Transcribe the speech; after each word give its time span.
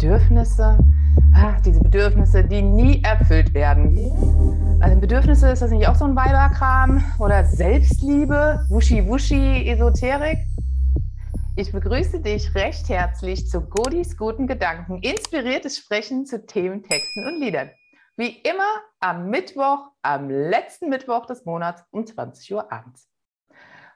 Bedürfnisse, 0.00 0.78
ach, 1.36 1.60
diese 1.60 1.78
Bedürfnisse, 1.78 2.42
die 2.42 2.62
nie 2.62 3.02
erfüllt 3.04 3.52
werden. 3.52 4.80
Also 4.80 4.98
Bedürfnisse, 4.98 5.50
ist 5.50 5.60
das 5.60 5.70
nicht 5.70 5.86
auch 5.86 5.94
so 5.94 6.06
ein 6.06 6.16
Weiberkram? 6.16 7.04
Oder 7.18 7.44
Selbstliebe, 7.44 8.64
Wuschi-Wuschi, 8.70 9.68
Esoterik? 9.68 10.38
Ich 11.54 11.70
begrüße 11.70 12.20
dich 12.20 12.54
recht 12.54 12.88
herzlich 12.88 13.46
zu 13.46 13.60
Godis 13.60 14.16
guten 14.16 14.46
Gedanken, 14.46 15.02
inspiriertes 15.02 15.76
Sprechen 15.76 16.24
zu 16.24 16.46
Themen, 16.46 16.82
Texten 16.82 17.26
und 17.26 17.38
Liedern. 17.38 17.68
Wie 18.16 18.38
immer 18.38 18.80
am 19.00 19.28
Mittwoch, 19.28 19.90
am 20.00 20.30
letzten 20.30 20.88
Mittwoch 20.88 21.26
des 21.26 21.44
Monats 21.44 21.84
um 21.90 22.06
20 22.06 22.54
Uhr 22.54 22.72
abends. 22.72 23.06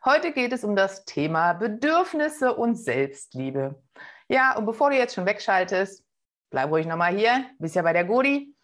Heute 0.04 0.32
geht 0.32 0.52
es 0.52 0.64
um 0.64 0.76
das 0.76 1.06
Thema 1.06 1.54
Bedürfnisse 1.54 2.54
und 2.54 2.74
Selbstliebe. 2.74 3.82
Ja, 4.28 4.56
und 4.56 4.64
bevor 4.64 4.90
du 4.90 4.96
jetzt 4.96 5.14
schon 5.14 5.26
wegschaltest, 5.26 6.04
bleib 6.50 6.70
ruhig 6.70 6.86
nochmal 6.86 7.14
hier, 7.16 7.44
bist 7.58 7.74
ja 7.74 7.82
bei 7.82 7.92
der 7.92 8.04
Godi. 8.04 8.54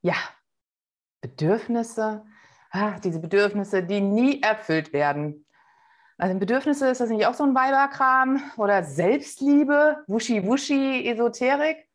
Ja, 0.00 0.16
Bedürfnisse, 1.20 2.24
ach, 2.70 2.98
diese 3.00 3.20
Bedürfnisse, 3.20 3.82
die 3.82 4.00
nie 4.00 4.42
erfüllt 4.42 4.92
werden. 4.92 5.46
Also 6.18 6.38
Bedürfnisse, 6.38 6.88
ist 6.88 7.00
das 7.00 7.10
nicht 7.10 7.26
auch 7.26 7.34
so 7.34 7.44
ein 7.44 7.54
Weiberkram? 7.54 8.42
Oder 8.56 8.84
Selbstliebe, 8.84 10.04
Wuschi-Wuschi, 10.06 11.08
Esoterik? 11.08 11.88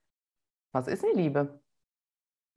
Was 0.71 0.87
ist 0.87 1.03
denn 1.03 1.15
Liebe? 1.15 1.61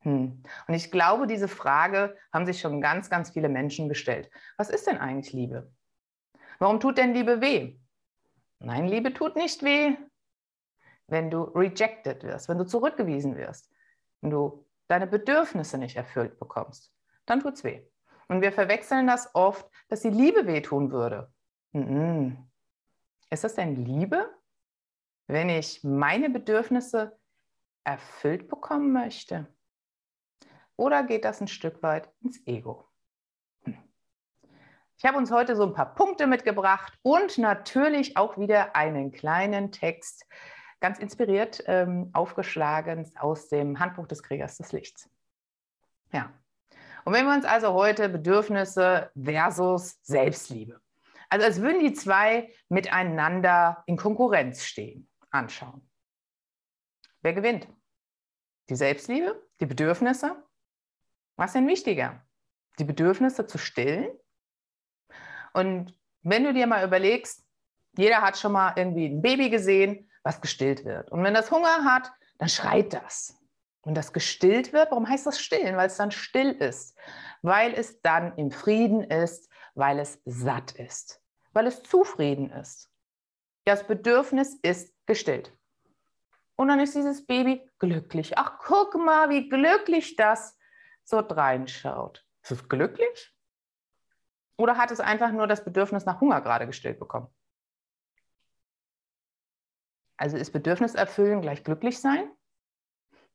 Hm. 0.01 0.43
Und 0.67 0.75
ich 0.75 0.91
glaube, 0.91 1.27
diese 1.27 1.49
Frage 1.49 2.17
haben 2.33 2.47
sich 2.47 2.61
schon 2.61 2.81
ganz, 2.81 3.09
ganz 3.11 3.31
viele 3.31 3.49
Menschen 3.49 3.89
gestellt. 3.89 4.31
Was 4.57 4.71
ist 4.71 4.87
denn 4.87 4.99
eigentlich 4.99 5.33
Liebe? 5.33 5.73
Warum 6.59 6.81
tut 6.81 6.99
denn 6.99 7.15
Liebe 7.15 7.41
weh? 7.41 7.79
Nein, 8.59 8.89
Liebe 8.89 9.15
tut 9.15 9.37
nicht 9.37 9.63
weh 9.63 9.97
wenn 11.11 11.31
du 11.31 11.43
rejected 11.43 12.23
wirst, 12.23 12.49
wenn 12.49 12.59
du 12.59 12.65
zurückgewiesen 12.65 13.37
wirst, 13.37 13.71
wenn 14.21 14.31
du 14.31 14.67
deine 14.89 15.07
Bedürfnisse 15.07 15.79
nicht 15.79 15.97
erfüllt 15.97 16.39
bekommst, 16.39 16.93
dann 17.27 17.41
tut 17.41 17.55
es 17.55 17.65
weh. 17.65 17.83
Und 18.29 18.43
wir 18.43 18.53
verwechseln 18.53 19.07
das 19.07 19.35
oft, 19.35 19.69
dass 19.89 20.03
die 20.03 20.11
Liebe 20.11 20.47
wehtun 20.47 20.93
würde. 20.93 21.33
Ist 23.31 23.45
das 23.45 23.55
denn 23.55 23.77
Liebe, 23.77 24.29
wenn 25.27 25.49
ich 25.49 25.85
meine 25.85 26.31
Bedürfnisse 26.31 27.19
erfüllt 27.85 28.49
bekommen 28.49 28.93
möchte? 28.93 29.47
Oder 30.77 31.03
geht 31.05 31.25
das 31.25 31.41
ein 31.41 31.49
Stück 31.49 31.83
weit 31.83 32.09
ins 32.23 32.45
Ego? 32.47 32.89
Hm. 33.65 33.77
Ich 34.97 35.05
habe 35.05 35.19
uns 35.19 35.31
heute 35.31 35.57
so 35.57 35.65
ein 35.65 35.75
paar 35.75 35.95
Punkte 35.95 36.27
mitgebracht 36.27 36.99
und 37.03 37.37
natürlich 37.39 38.17
auch 38.17 38.39
wieder 38.39 38.75
einen 38.75 39.13
kleinen 39.13 39.73
Text, 39.73 40.27
ganz 40.81 40.99
inspiriert 40.99 41.63
ähm, 41.67 42.11
aufgeschlagen 42.13 43.11
aus 43.17 43.49
dem 43.49 43.79
Handbuch 43.79 44.07
des 44.07 44.23
Kriegers 44.23 44.57
des 44.57 44.73
Lichts. 44.73 45.11
Ja. 46.13 46.33
Und 47.05 47.13
wenn 47.15 47.27
wir 47.27 47.35
uns 47.35 47.45
also 47.45 47.73
heute 47.73 48.09
Bedürfnisse 48.09 49.11
versus 49.15 49.99
Selbstliebe, 50.03 50.81
also 51.29 51.47
als 51.47 51.61
würden 51.61 51.81
die 51.81 51.93
zwei 51.93 52.53
miteinander 52.69 53.83
in 53.87 53.97
Konkurrenz 53.97 54.65
stehen, 54.65 55.09
anschauen. 55.31 55.89
Wer 57.23 57.35
gewinnt? 57.35 57.69
Die 58.69 58.75
Selbstliebe, 58.75 59.41
die 59.61 59.67
Bedürfnisse? 59.67 60.43
Was 61.37 61.51
ist 61.51 61.55
denn 61.55 61.69
wichtiger? 61.69 62.27
Die 62.79 62.85
Bedürfnisse 62.85 63.47
zu 63.47 63.59
stillen? 63.59 64.11
Und 65.53 65.99
wenn 66.23 66.45
du 66.45 66.53
dir 66.53 66.67
mal 66.67 66.85
überlegst, 66.85 67.47
jeder 67.97 68.23
hat 68.23 68.39
schon 68.39 68.53
mal 68.53 68.75
irgendwie 68.77 69.07
ein 69.07 69.23
Baby 69.23 69.51
gesehen, 69.51 70.10
was 70.23 70.41
gestillt 70.41 70.85
wird. 70.85 71.11
Und 71.11 71.25
wenn 71.25 71.35
das 71.35 71.51
Hunger 71.51 71.85
hat, 71.85 72.13
dann 72.39 72.49
schreit 72.49 72.93
das. 72.93 73.37
Und 73.83 73.95
das 73.95 74.13
gestillt 74.13 74.73
wird, 74.73 74.91
warum 74.91 75.09
heißt 75.09 75.27
das 75.27 75.41
stillen? 75.41 75.77
Weil 75.77 75.87
es 75.87 75.97
dann 75.97 76.11
still 76.11 76.51
ist, 76.51 76.97
weil 77.43 77.73
es 77.75 78.01
dann 78.03 78.37
im 78.37 78.51
Frieden 78.51 79.03
ist, 79.05 79.51
weil 79.75 79.99
es 79.99 80.21
satt 80.25 80.73
ist, 80.73 81.23
weil 81.53 81.67
es 81.67 81.83
zufrieden 81.83 82.51
ist. 82.51 82.91
Das 83.65 83.87
Bedürfnis 83.87 84.59
ist 84.63 84.95
gestillt. 85.07 85.53
Und 86.57 86.69
dann 86.69 86.81
ist 86.81 86.95
dieses 86.95 87.25
Baby 87.25 87.67
glücklich. 87.79 88.37
Ach, 88.37 88.59
guck 88.59 88.95
mal, 88.95 89.31
wie 89.31 89.49
glücklich 89.49 90.17
das 90.17 90.59
so 91.05 91.19
reinschaut. 91.19 92.27
Ist 92.43 92.51
es 92.53 92.69
glücklich? 92.69 93.35
Oder 94.59 94.77
hat 94.77 94.91
es 94.91 95.01
einfach 95.01 95.33
nur 95.33 95.47
das 95.47 95.65
Bedürfnis 95.65 96.05
nach 96.05 96.21
Hunger 96.21 96.43
gerade 96.43 96.67
gestillt 96.67 96.99
bekommen? 96.99 97.29
Also 100.21 100.37
ist 100.37 100.53
Bedürfnis 100.53 100.95
erfüllen 100.95 101.41
gleich 101.41 101.65
glücklich 101.65 101.99
sein? 101.99 102.31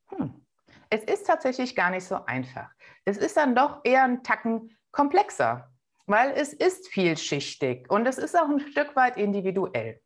Hm. 0.10 0.46
Es 0.92 1.04
ist 1.04 1.26
tatsächlich 1.26 1.76
gar 1.76 1.90
nicht 1.90 2.04
so 2.04 2.24
einfach. 2.26 2.70
Es 3.06 3.18
ist 3.18 3.38
dann 3.38 3.56
doch 3.56 3.82
eher 3.84 4.04
ein 4.04 4.22
Tacken 4.22 4.78
komplexer, 4.92 5.72
weil 6.06 6.34
es 6.34 6.54
ist 6.54 6.88
vielschichtig 6.90 7.90
und 7.90 8.06
es 8.06 8.20
ist 8.20 8.38
auch 8.38 8.48
ein 8.48 8.60
Stück 8.60 8.96
weit 8.96 9.18
individuell. 9.18 10.00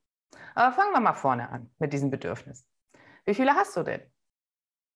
Aber 0.56 0.74
fangen 0.74 0.94
wir 0.94 1.02
mal 1.02 1.16
vorne 1.16 1.50
an 1.50 1.70
mit 1.80 1.92
diesem 1.92 2.12
Bedürfnis. 2.12 2.66
Wie 3.26 3.34
viele 3.34 3.56
hast 3.56 3.76
du 3.76 3.84
denn? 3.84 4.02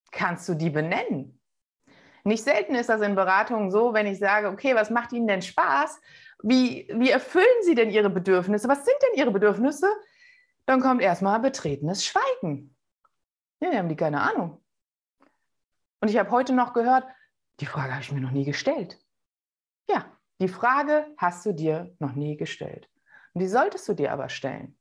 Kannst 0.10 0.48
du 0.48 0.54
die 0.54 0.70
benennen? 0.70 1.42
Nicht 2.24 2.46
selten 2.46 2.76
ist 2.76 2.88
das 2.88 3.02
in 3.02 3.16
Beratungen 3.16 3.72
so, 3.72 3.94
wenn 3.94 4.08
ich 4.08 4.20
sage, 4.20 4.48
okay, 4.48 4.74
was 4.74 4.90
macht 4.90 5.12
Ihnen 5.12 5.28
denn 5.28 5.42
Spaß? 5.42 6.00
Wie, 6.44 6.90
wie 6.96 7.10
erfüllen 7.10 7.62
Sie 7.64 7.76
denn 7.76 7.90
Ihre 7.90 8.10
Bedürfnisse? 8.10 8.70
Was 8.70 8.86
sind 8.86 8.96
denn 9.02 9.20
Ihre 9.20 9.32
Bedürfnisse? 9.32 9.88
Dann 10.66 10.82
kommt 10.82 11.02
erstmal 11.02 11.40
betretenes 11.40 12.06
Schweigen. 12.06 12.76
Ja, 13.60 13.72
die 13.72 13.78
haben 13.78 13.90
die 13.90 13.96
keine 13.96 14.22
Ahnung. 14.22 14.64
Und 16.02 16.10
ich 16.10 16.18
habe 16.18 16.32
heute 16.32 16.54
noch 16.54 16.74
gehört, 16.74 17.06
die 17.60 17.66
Frage 17.66 17.94
habe 17.94 18.02
ich 18.02 18.12
mir 18.12 18.22
noch 18.22 18.32
nie 18.32 18.46
gestellt. 18.46 19.00
Ja, 19.90 20.06
die 20.40 20.48
Frage 20.48 21.08
hast 21.18 21.46
du 21.46 21.54
dir 21.54 21.96
noch 22.00 22.14
nie 22.14 22.36
gestellt. 22.38 22.90
Und 23.34 23.42
die 23.42 23.48
solltest 23.48 23.88
du 23.88 23.94
dir 23.94 24.12
aber 24.12 24.30
stellen, 24.30 24.78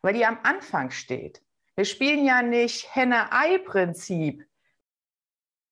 weil 0.00 0.14
die 0.14 0.26
am 0.26 0.38
Anfang 0.42 0.90
steht. 0.90 1.42
Wir 1.74 1.84
spielen 1.84 2.24
ja 2.24 2.42
nicht 2.42 2.94
Henne-Ei-Prinzip, 2.94 4.46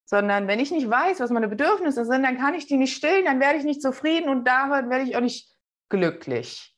sondern 0.04 0.48
wenn 0.48 0.60
ich 0.60 0.70
nicht 0.70 0.88
weiß, 0.88 1.20
was 1.20 1.30
meine 1.30 1.48
Bedürfnisse 1.48 2.04
sind, 2.04 2.22
dann 2.22 2.38
kann 2.38 2.54
ich 2.54 2.66
die 2.66 2.76
nicht 2.76 2.96
stillen, 2.96 3.26
dann 3.26 3.40
werde 3.40 3.58
ich 3.58 3.64
nicht 3.64 3.82
zufrieden 3.82 4.28
und 4.28 4.44
damit 4.44 4.88
werde 4.88 5.04
ich 5.04 5.16
auch 5.16 5.20
nicht 5.20 5.54
glücklich. 5.88 6.69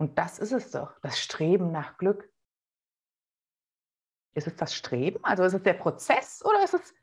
Und 0.00 0.16
das 0.16 0.38
ist 0.38 0.52
es 0.52 0.70
doch, 0.70 0.98
das 1.02 1.20
Streben 1.20 1.72
nach 1.72 1.98
Glück. 1.98 2.32
Ist 4.32 4.46
es 4.46 4.56
das 4.56 4.74
Streben? 4.74 5.22
Also 5.22 5.44
ist 5.44 5.52
es 5.52 5.62
der 5.62 5.74
Prozess 5.74 6.42
oder 6.42 6.64
ist 6.64 6.72
es, 6.72 6.94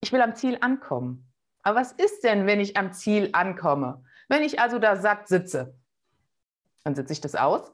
ich 0.00 0.10
will 0.14 0.22
am 0.22 0.34
Ziel 0.34 0.56
ankommen? 0.62 1.30
Aber 1.62 1.78
was 1.78 1.92
ist 1.92 2.24
denn, 2.24 2.46
wenn 2.46 2.58
ich 2.58 2.78
am 2.78 2.94
Ziel 2.94 3.28
ankomme? 3.34 4.02
Wenn 4.28 4.42
ich 4.42 4.60
also 4.60 4.78
da 4.78 4.96
satt 4.96 5.28
sitze, 5.28 5.78
dann 6.84 6.94
sitze 6.94 7.12
ich 7.12 7.20
das 7.20 7.34
aus 7.34 7.70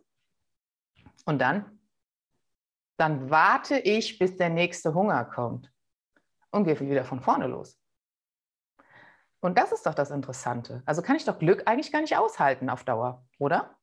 und 1.24 1.38
dann, 1.38 1.78
dann 2.96 3.30
warte 3.30 3.78
ich, 3.78 4.18
bis 4.18 4.36
der 4.36 4.48
nächste 4.48 4.92
Hunger 4.92 5.24
kommt 5.24 5.72
und 6.50 6.64
gehe 6.64 6.80
wieder 6.80 7.04
von 7.04 7.20
vorne 7.20 7.46
los. 7.46 7.78
Und 9.38 9.56
das 9.56 9.70
ist 9.70 9.86
doch 9.86 9.94
das 9.94 10.10
Interessante. 10.10 10.82
Also 10.84 11.00
kann 11.00 11.14
ich 11.14 11.24
doch 11.24 11.38
Glück 11.38 11.62
eigentlich 11.66 11.92
gar 11.92 12.00
nicht 12.00 12.16
aushalten 12.16 12.68
auf 12.68 12.82
Dauer, 12.82 13.24
oder? 13.38 13.78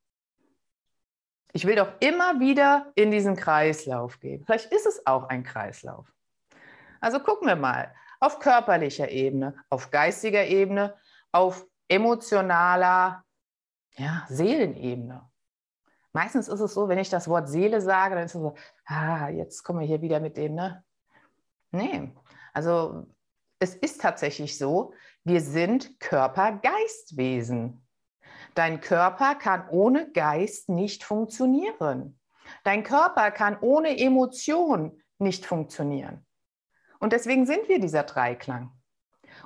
Ich 1.53 1.65
will 1.65 1.75
doch 1.75 1.91
immer 1.99 2.39
wieder 2.39 2.91
in 2.95 3.11
diesen 3.11 3.35
Kreislauf 3.35 4.19
gehen. 4.19 4.43
Vielleicht 4.45 4.71
ist 4.71 4.85
es 4.85 5.05
auch 5.05 5.29
ein 5.29 5.43
Kreislauf. 5.43 6.11
Also 7.01 7.19
gucken 7.19 7.47
wir 7.47 7.55
mal 7.55 7.93
auf 8.19 8.39
körperlicher 8.39 9.09
Ebene, 9.09 9.55
auf 9.69 9.91
geistiger 9.91 10.45
Ebene, 10.45 10.95
auf 11.31 11.65
emotionaler 11.87 13.23
ja, 13.97 14.25
Seelenebene. 14.29 15.27
Meistens 16.13 16.47
ist 16.47 16.59
es 16.59 16.73
so, 16.73 16.87
wenn 16.87 16.99
ich 16.99 17.09
das 17.09 17.27
Wort 17.27 17.49
Seele 17.49 17.81
sage, 17.81 18.15
dann 18.15 18.25
ist 18.25 18.35
es 18.35 18.41
so, 18.41 18.55
ah, 18.85 19.29
jetzt 19.29 19.63
kommen 19.63 19.79
wir 19.79 19.87
hier 19.87 20.01
wieder 20.01 20.19
mit 20.19 20.37
dem, 20.37 20.55
ne? 20.55 20.83
Nee, 21.71 22.11
also 22.53 23.07
es 23.59 23.75
ist 23.75 24.01
tatsächlich 24.01 24.57
so, 24.57 24.93
wir 25.23 25.41
sind 25.41 25.99
Körper-Geistwesen. 25.99 27.85
Dein 28.55 28.81
Körper 28.81 29.35
kann 29.35 29.67
ohne 29.69 30.11
Geist 30.11 30.69
nicht 30.69 31.03
funktionieren. 31.03 32.19
Dein 32.63 32.83
Körper 32.83 33.31
kann 33.31 33.57
ohne 33.61 33.97
Emotion 33.97 35.01
nicht 35.19 35.45
funktionieren. 35.45 36.25
Und 36.99 37.13
deswegen 37.13 37.45
sind 37.45 37.69
wir 37.69 37.79
dieser 37.79 38.03
Dreiklang. 38.03 38.71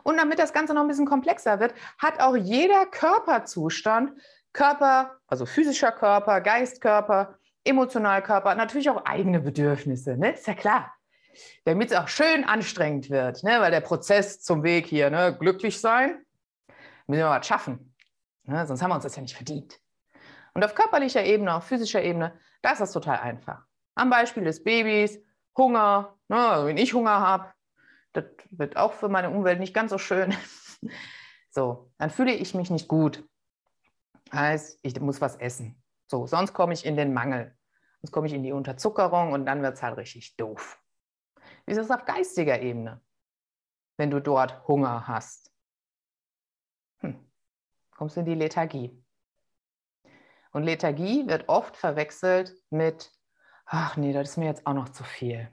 Und 0.04 0.18
damit 0.18 0.40
das 0.40 0.54
Ganze 0.54 0.74
noch 0.74 0.82
ein 0.82 0.88
bisschen 0.88 1.06
komplexer 1.06 1.60
wird, 1.60 1.74
hat 1.98 2.20
auch 2.20 2.36
jeder 2.36 2.86
Körperzustand, 2.86 4.14
Körper, 4.54 5.18
also 5.28 5.46
physischer 5.46 5.92
Körper, 5.92 6.42
Geistkörper, 6.42 7.38
Emotionalkörper, 7.64 8.56
natürlich 8.56 8.90
auch 8.90 9.06
eigene 9.06 9.40
Bedürfnisse. 9.40 10.18
Ne? 10.18 10.34
Ist 10.34 10.48
ja 10.48 10.54
klar. 10.54 10.94
Damit 11.66 11.92
es 11.92 11.98
auch 11.98 12.08
schön 12.08 12.46
anstrengend 12.46 13.10
wird, 13.10 13.44
ne? 13.44 13.60
weil 13.60 13.72
der 13.72 13.82
Prozess 13.82 14.42
zum 14.42 14.64
Weg 14.64 14.86
hier, 14.86 15.10
ne? 15.10 15.36
glücklich 15.38 15.82
sein, 15.82 16.24
müssen 17.08 17.20
wir 17.20 17.30
was 17.30 17.46
schaffen. 17.46 17.95
Ne? 18.46 18.66
Sonst 18.66 18.82
haben 18.82 18.92
wir 18.92 18.96
uns 18.96 19.04
das 19.04 19.16
ja 19.16 19.22
nicht 19.22 19.36
verdient. 19.36 19.80
Und 20.54 20.64
auf 20.64 20.76
körperlicher 20.76 21.24
Ebene, 21.24 21.54
auf 21.54 21.66
physischer 21.66 22.02
Ebene, 22.02 22.40
da 22.62 22.72
ist 22.72 22.82
das 22.82 22.94
total 22.94 23.20
einfach. 23.20 23.66
Am 23.96 24.10
Beispiel 24.10 24.44
des 24.44 24.64
Babys, 24.64 25.20
Hunger, 25.58 26.18
ne, 26.28 26.38
also 26.38 26.68
wenn 26.68 26.78
ich 26.78 26.94
Hunger 26.94 27.20
habe, 27.20 27.54
das 28.14 28.26
wird 28.52 28.78
auch 28.78 28.94
für 28.94 29.10
meine 29.10 29.30
Umwelt 29.30 29.60
nicht 29.60 29.74
ganz 29.74 29.92
so 29.92 29.98
schön. 29.98 30.36
So, 31.56 31.90
dann 31.98 32.10
fühle 32.10 32.34
ich 32.34 32.54
mich 32.54 32.70
nicht 32.70 32.90
gut. 32.90 33.24
Heißt, 34.34 34.78
ich 34.82 35.00
muss 35.00 35.22
was 35.22 35.38
essen. 35.38 35.82
So, 36.06 36.28
sonst 36.28 36.52
komme 36.52 36.74
ich 36.74 36.86
in 36.86 36.98
den 36.98 37.14
Mangel. 37.14 37.58
Sonst 38.02 38.12
komme 38.12 38.28
ich 38.28 38.34
in 38.34 38.44
die 38.44 38.52
Unterzuckerung 38.52 39.32
und 39.32 39.46
dann 39.46 39.62
wird 39.62 39.76
es 39.76 39.82
halt 39.82 39.96
richtig 39.96 40.36
doof. 40.36 40.78
Wie 41.66 41.72
ist 41.72 41.78
es 41.78 41.90
auf 41.90 42.04
geistiger 42.04 42.60
Ebene, 42.60 43.02
wenn 43.96 44.12
du 44.12 44.20
dort 44.20 44.68
Hunger 44.68 45.08
hast? 45.08 45.55
Kommst 47.96 48.18
in 48.18 48.26
die 48.26 48.36
Lethargie. 48.36 49.02
Und 50.52 50.64
Lethargie 50.64 51.28
wird 51.28 51.50
oft 51.50 51.76
verwechselt 51.76 52.54
mit, 52.70 53.12
ach 53.66 53.98
nee, 53.98 54.14
das 54.14 54.32
ist 54.32 54.38
mir 54.38 54.46
jetzt 54.46 54.68
auch 54.68 54.74
noch 54.74 54.90
zu 54.90 55.04
viel. 55.04 55.50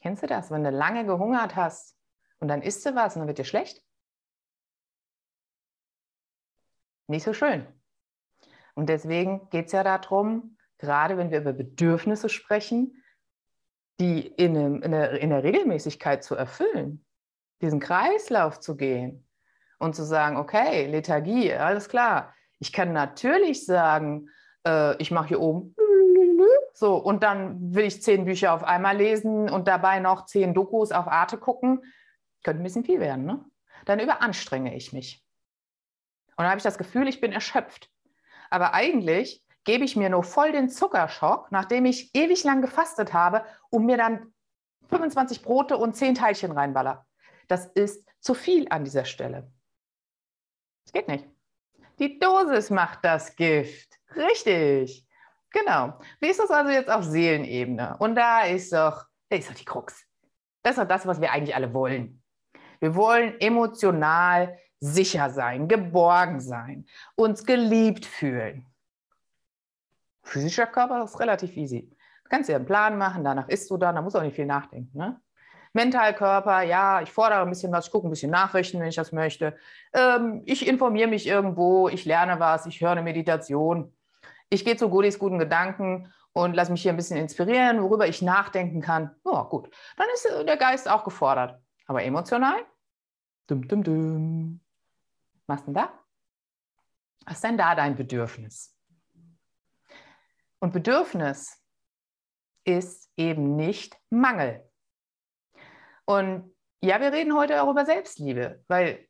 Kennst 0.00 0.22
du 0.22 0.26
das, 0.26 0.50
wenn 0.50 0.64
du 0.64 0.70
lange 0.70 1.06
gehungert 1.06 1.56
hast 1.56 1.96
und 2.40 2.48
dann 2.48 2.62
isst 2.62 2.84
du 2.84 2.94
was 2.94 3.14
und 3.14 3.20
dann 3.20 3.28
wird 3.28 3.38
dir 3.38 3.44
schlecht? 3.44 3.82
Nicht 7.06 7.24
so 7.24 7.32
schön. 7.32 7.66
Und 8.74 8.88
deswegen 8.88 9.48
geht 9.50 9.66
es 9.66 9.72
ja 9.72 9.82
darum, 9.82 10.56
gerade 10.78 11.16
wenn 11.16 11.30
wir 11.30 11.40
über 11.40 11.52
Bedürfnisse 11.52 12.28
sprechen, 12.28 13.02
die 14.00 14.26
in, 14.26 14.56
einem, 14.56 14.82
in, 14.82 14.90
der, 14.90 15.20
in 15.20 15.30
der 15.30 15.44
Regelmäßigkeit 15.44 16.24
zu 16.24 16.34
erfüllen, 16.34 17.04
diesen 17.60 17.80
Kreislauf 17.80 18.60
zu 18.60 18.76
gehen 18.76 19.23
und 19.84 19.94
zu 19.94 20.04
sagen, 20.04 20.36
okay, 20.36 20.86
Lethargie, 20.86 21.52
alles 21.52 21.88
klar. 21.88 22.34
Ich 22.58 22.72
kann 22.72 22.92
natürlich 22.92 23.66
sagen, 23.66 24.30
äh, 24.66 24.96
ich 24.96 25.10
mache 25.10 25.28
hier 25.28 25.40
oben 25.40 25.76
so 26.74 26.96
und 26.96 27.22
dann 27.22 27.74
will 27.74 27.84
ich 27.84 28.02
zehn 28.02 28.24
Bücher 28.24 28.54
auf 28.54 28.64
einmal 28.64 28.96
lesen 28.96 29.50
und 29.50 29.68
dabei 29.68 30.00
noch 30.00 30.24
zehn 30.24 30.54
Dokus 30.54 30.90
auf 30.90 31.06
Arte 31.06 31.36
gucken. 31.36 31.82
Könnte 32.42 32.62
ein 32.62 32.64
bisschen 32.64 32.84
viel 32.84 33.00
werden, 33.00 33.26
ne? 33.26 33.44
Dann 33.84 34.00
überanstrenge 34.00 34.74
ich 34.74 34.92
mich. 34.92 35.22
Und 36.36 36.44
dann 36.44 36.48
habe 36.48 36.58
ich 36.58 36.64
das 36.64 36.78
Gefühl, 36.78 37.06
ich 37.06 37.20
bin 37.20 37.32
erschöpft. 37.32 37.90
Aber 38.50 38.72
eigentlich 38.72 39.44
gebe 39.64 39.84
ich 39.84 39.96
mir 39.96 40.08
nur 40.08 40.24
voll 40.24 40.52
den 40.52 40.70
Zuckerschock, 40.70 41.52
nachdem 41.52 41.84
ich 41.84 42.14
ewig 42.14 42.44
lang 42.44 42.62
gefastet 42.62 43.12
habe, 43.12 43.44
um 43.70 43.84
mir 43.84 43.96
dann 43.96 44.32
25 44.88 45.42
Brote 45.42 45.76
und 45.76 45.94
10 45.94 46.14
Teilchen 46.14 46.52
reinballer. 46.52 47.06
Das 47.48 47.66
ist 47.66 48.06
zu 48.20 48.34
viel 48.34 48.66
an 48.70 48.84
dieser 48.84 49.04
Stelle. 49.04 49.50
Geht 50.94 51.08
nicht. 51.08 51.28
Die 51.98 52.18
Dosis 52.20 52.70
macht 52.70 53.04
das 53.04 53.34
Gift. 53.34 53.98
Richtig. 54.14 55.04
Genau. 55.50 55.98
Wie 56.20 56.28
ist 56.28 56.38
das 56.38 56.50
also 56.50 56.70
jetzt 56.70 56.88
auf 56.88 57.04
Seelenebene? 57.04 57.96
Und 57.98 58.14
da 58.14 58.42
ist 58.44 58.72
doch, 58.72 59.04
da 59.28 59.36
ist 59.36 59.50
doch 59.50 59.54
die 59.54 59.64
Krux. 59.64 60.06
Das 60.62 60.76
ist 60.76 60.82
doch 60.82 60.88
das, 60.88 61.04
was 61.06 61.20
wir 61.20 61.32
eigentlich 61.32 61.54
alle 61.54 61.74
wollen. 61.74 62.22
Wir 62.78 62.94
wollen 62.94 63.40
emotional 63.40 64.56
sicher 64.78 65.30
sein, 65.30 65.66
geborgen 65.66 66.40
sein, 66.40 66.86
uns 67.16 67.44
geliebt 67.44 68.06
fühlen. 68.06 68.66
Physischer 70.22 70.66
Körper 70.66 71.04
ist 71.04 71.18
relativ 71.18 71.56
easy. 71.56 71.90
Du 72.24 72.28
kannst 72.28 72.48
dir 72.48 72.56
einen 72.56 72.66
Plan 72.66 72.96
machen, 72.96 73.24
danach 73.24 73.48
isst 73.48 73.70
du 73.70 73.76
dann, 73.76 73.96
da 73.96 74.02
musst 74.02 74.14
du 74.14 74.20
auch 74.20 74.24
nicht 74.24 74.36
viel 74.36 74.46
nachdenken. 74.46 74.96
Ne? 74.96 75.20
Mentalkörper, 75.74 76.62
ja, 76.62 77.02
ich 77.02 77.10
fordere 77.10 77.42
ein 77.42 77.48
bisschen 77.48 77.72
was, 77.72 77.86
ich 77.86 77.92
gucke 77.92 78.06
ein 78.06 78.10
bisschen 78.10 78.30
Nachrichten, 78.30 78.80
wenn 78.80 78.88
ich 78.88 78.94
das 78.94 79.12
möchte. 79.12 79.56
Ähm, 79.92 80.42
ich 80.46 80.66
informiere 80.66 81.08
mich 81.08 81.26
irgendwo, 81.26 81.88
ich 81.88 82.04
lerne 82.04 82.38
was, 82.38 82.66
ich 82.66 82.80
höre 82.80 82.92
eine 82.92 83.02
Meditation. 83.02 83.92
Ich 84.50 84.64
gehe 84.64 84.76
zu 84.76 84.88
Godis 84.88 85.18
guten 85.18 85.38
Gedanken 85.38 86.12
und 86.32 86.54
lasse 86.54 86.70
mich 86.70 86.82
hier 86.82 86.92
ein 86.92 86.96
bisschen 86.96 87.16
inspirieren, 87.16 87.82
worüber 87.82 88.06
ich 88.06 88.22
nachdenken 88.22 88.80
kann. 88.80 89.16
Ja, 89.24 89.42
gut. 89.42 89.68
Dann 89.96 90.06
ist 90.14 90.28
der 90.46 90.56
Geist 90.56 90.88
auch 90.88 91.02
gefordert. 91.02 91.60
Aber 91.86 92.04
emotional? 92.04 92.64
Dum, 93.48 93.66
dum, 93.66 93.82
dum. 93.82 94.60
Was 95.46 95.64
denn 95.64 95.74
da? 95.74 95.92
Was 97.26 97.34
ist 97.34 97.44
denn 97.44 97.58
da 97.58 97.74
dein 97.74 97.96
Bedürfnis? 97.96 98.76
Und 100.60 100.72
Bedürfnis 100.72 101.60
ist 102.64 103.10
eben 103.16 103.56
nicht 103.56 103.96
Mangel. 104.08 104.64
Und 106.06 106.54
ja, 106.82 107.00
wir 107.00 107.12
reden 107.12 107.34
heute 107.34 107.62
auch 107.62 107.70
über 107.70 107.84
Selbstliebe, 107.84 108.62
weil 108.68 109.08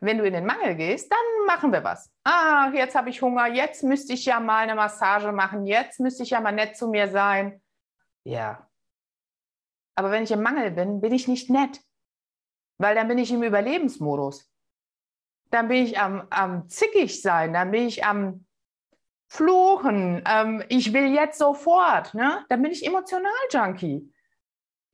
wenn 0.00 0.18
du 0.18 0.24
in 0.24 0.34
den 0.34 0.44
Mangel 0.44 0.74
gehst, 0.74 1.10
dann 1.10 1.46
machen 1.46 1.72
wir 1.72 1.82
was. 1.82 2.12
Ah, 2.24 2.70
jetzt 2.74 2.94
habe 2.94 3.08
ich 3.10 3.22
Hunger, 3.22 3.46
jetzt 3.46 3.82
müsste 3.82 4.12
ich 4.12 4.24
ja 4.26 4.40
mal 4.40 4.64
eine 4.64 4.74
Massage 4.74 5.32
machen, 5.32 5.66
jetzt 5.66 6.00
müsste 6.00 6.22
ich 6.22 6.30
ja 6.30 6.40
mal 6.40 6.52
nett 6.52 6.76
zu 6.76 6.88
mir 6.88 7.08
sein. 7.08 7.62
Ja. 8.24 8.68
Aber 9.94 10.10
wenn 10.10 10.24
ich 10.24 10.32
im 10.32 10.42
Mangel 10.42 10.72
bin, 10.72 11.00
bin 11.00 11.14
ich 11.14 11.28
nicht 11.28 11.48
nett, 11.48 11.80
weil 12.78 12.94
dann 12.94 13.08
bin 13.08 13.18
ich 13.18 13.30
im 13.30 13.42
Überlebensmodus 13.42 14.50
dann 15.50 15.68
bin 15.68 15.84
ich 15.84 15.98
am, 15.98 16.26
am 16.30 16.68
zickig 16.68 17.22
sein, 17.22 17.52
dann 17.52 17.70
bin 17.70 17.86
ich 17.86 18.04
am 18.04 18.46
fluchen, 19.28 20.22
ähm, 20.26 20.62
ich 20.68 20.92
will 20.92 21.14
jetzt 21.14 21.38
sofort, 21.38 22.14
ne? 22.14 22.44
dann 22.48 22.62
bin 22.62 22.72
ich 22.72 22.86
emotional 22.86 23.32
Junkie. 23.50 24.12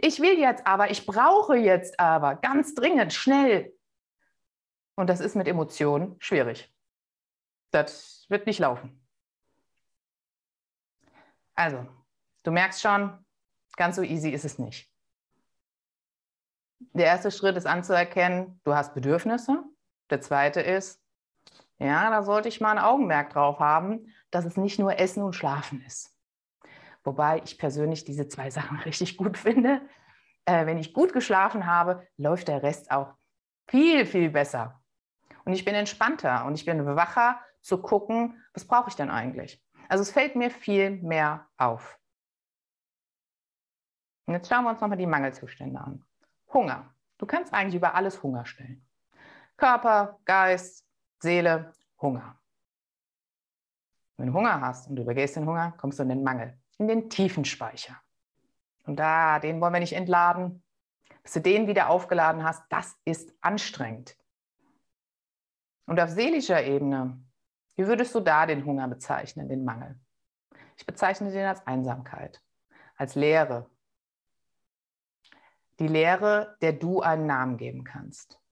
Ich 0.03 0.21
will 0.21 0.39
jetzt 0.39 0.67
aber, 0.67 0.91
ich 0.91 1.07
brauche 1.07 1.57
jetzt 1.57 1.99
aber, 1.99 2.35
ganz 2.35 2.75
dringend, 2.75 3.15
schnell. 3.15 3.73
Und 4.95 5.09
das 5.09 5.21
ist 5.21 5.37
mit 5.37 5.49
Emotionen 5.49 6.17
schwierig. 6.19 6.71
Das 7.71 8.27
wird 8.29 8.47
nicht 8.47 8.59
laufen. 8.59 9.01
Also, 11.55 11.87
du 12.43 12.51
merkst 12.51 12.83
schon, 12.83 13.25
ganz 13.77 13.97
so 13.97 14.03
easy 14.03 14.31
ist 14.31 14.45
es 14.45 14.59
nicht. 14.59 14.91
Der 16.93 17.07
erste 17.07 17.31
Schritt 17.31 17.57
ist 17.57 17.67
anzuerkennen, 17.67 18.61
du 18.65 18.75
hast 18.75 18.93
Bedürfnisse 18.93 19.65
der 20.13 20.21
zweite 20.21 20.61
ist, 20.61 21.03
ja, 21.79 22.11
da 22.11 22.23
sollte 22.23 22.49
ich 22.49 22.61
mal 22.61 22.73
ein 22.73 22.85
Augenmerk 22.85 23.31
drauf 23.31 23.59
haben, 23.59 24.13
dass 24.31 24.45
es 24.45 24.57
nicht 24.57 24.79
nur 24.79 24.99
Essen 24.99 25.23
und 25.23 25.33
Schlafen 25.33 25.83
ist. 25.87 26.12
Wobei 27.05 27.43
ich 27.45 27.59
persönlich 27.59 28.05
diese 28.05 28.29
zwei 28.29 28.51
Sachen 28.51 28.79
richtig 28.85 29.17
gut 29.17 29.37
finde. 29.37 29.81
Äh, 30.45 30.67
wenn 30.67 30.79
ich 30.79 30.93
gut 30.93 31.13
geschlafen 31.13 31.67
habe, 31.67 32.07
läuft 32.17 32.49
der 32.49 32.63
Rest 32.63 32.91
auch 32.91 33.15
viel, 33.69 34.07
viel 34.07 34.31
besser. 34.31 34.81
Und 35.45 35.53
ich 35.53 35.65
bin 35.65 35.75
entspannter 35.75 36.45
und 36.45 36.55
ich 36.55 36.65
bin 36.65 36.85
wacher 36.85 37.41
zu 37.61 37.81
gucken, 37.81 38.43
was 38.55 38.65
brauche 38.65 38.89
ich 38.89 38.97
denn 38.97 39.11
eigentlich? 39.11 39.63
Also 39.89 40.03
es 40.03 40.11
fällt 40.11 40.37
mir 40.37 40.51
viel 40.51 40.91
mehr 41.03 41.49
auf. 41.57 41.99
Und 44.27 44.35
jetzt 44.35 44.49
schauen 44.49 44.65
wir 44.65 44.71
uns 44.71 44.81
nochmal 44.81 44.99
die 44.99 45.07
Mangelzustände 45.07 45.81
an. 45.81 46.05
Hunger. 46.53 46.95
Du 47.19 47.27
kannst 47.27 47.53
eigentlich 47.53 47.75
über 47.75 47.95
alles 47.95 48.23
Hunger 48.23 48.47
stellen. 48.47 48.87
Körper, 49.57 50.19
Geist, 50.25 50.87
Seele, 51.19 51.73
Hunger. 52.01 52.41
Wenn 54.17 54.29
du 54.29 54.35
Hunger 54.35 54.61
hast 54.61 54.89
und 54.89 54.97
du 54.97 55.03
übergehst 55.03 55.37
den 55.37 55.47
Hunger, 55.47 55.73
kommst 55.77 55.99
du 55.99 56.05
in 56.05 56.09
den 56.09 56.23
Mangel, 56.23 56.59
in 56.79 56.89
den 56.89 57.11
tiefen 57.11 57.45
Speicher. 57.45 58.01
Und 58.85 58.97
da, 58.97 59.39
den 59.39 59.61
wollen 59.61 59.73
wir 59.73 59.81
nicht 59.81 59.95
entladen. 59.95 60.63
Bis 61.23 61.35
du 61.35 61.41
den 61.41 61.69
wieder 61.69 61.89
aufgeladen 61.89 62.43
hast, 62.43 62.65
das 62.69 62.97
ist 63.05 63.33
anstrengend. 63.41 64.17
Und 65.87 66.01
auf 66.01 66.11
seelischer 66.11 66.65
Ebene, 66.65 67.23
wie 67.77 67.87
würdest 67.87 68.15
du 68.15 68.21
da 68.21 68.47
den 68.47 68.65
Hunger 68.65 68.89
bezeichnen, 68.89 69.49
den 69.49 69.65
Mangel? 69.65 69.99
Ich 70.77 70.87
bezeichne 70.87 71.31
den 71.31 71.47
als 71.47 71.65
Einsamkeit, 71.67 72.43
als 72.97 73.15
Leere. 73.15 73.71
Die 75.79 75.87
Leere, 75.87 76.57
der 76.61 76.73
du 76.73 77.03
einen 77.03 77.27
Namen 77.27 77.57
geben 77.57 77.85
kannst 77.85 78.43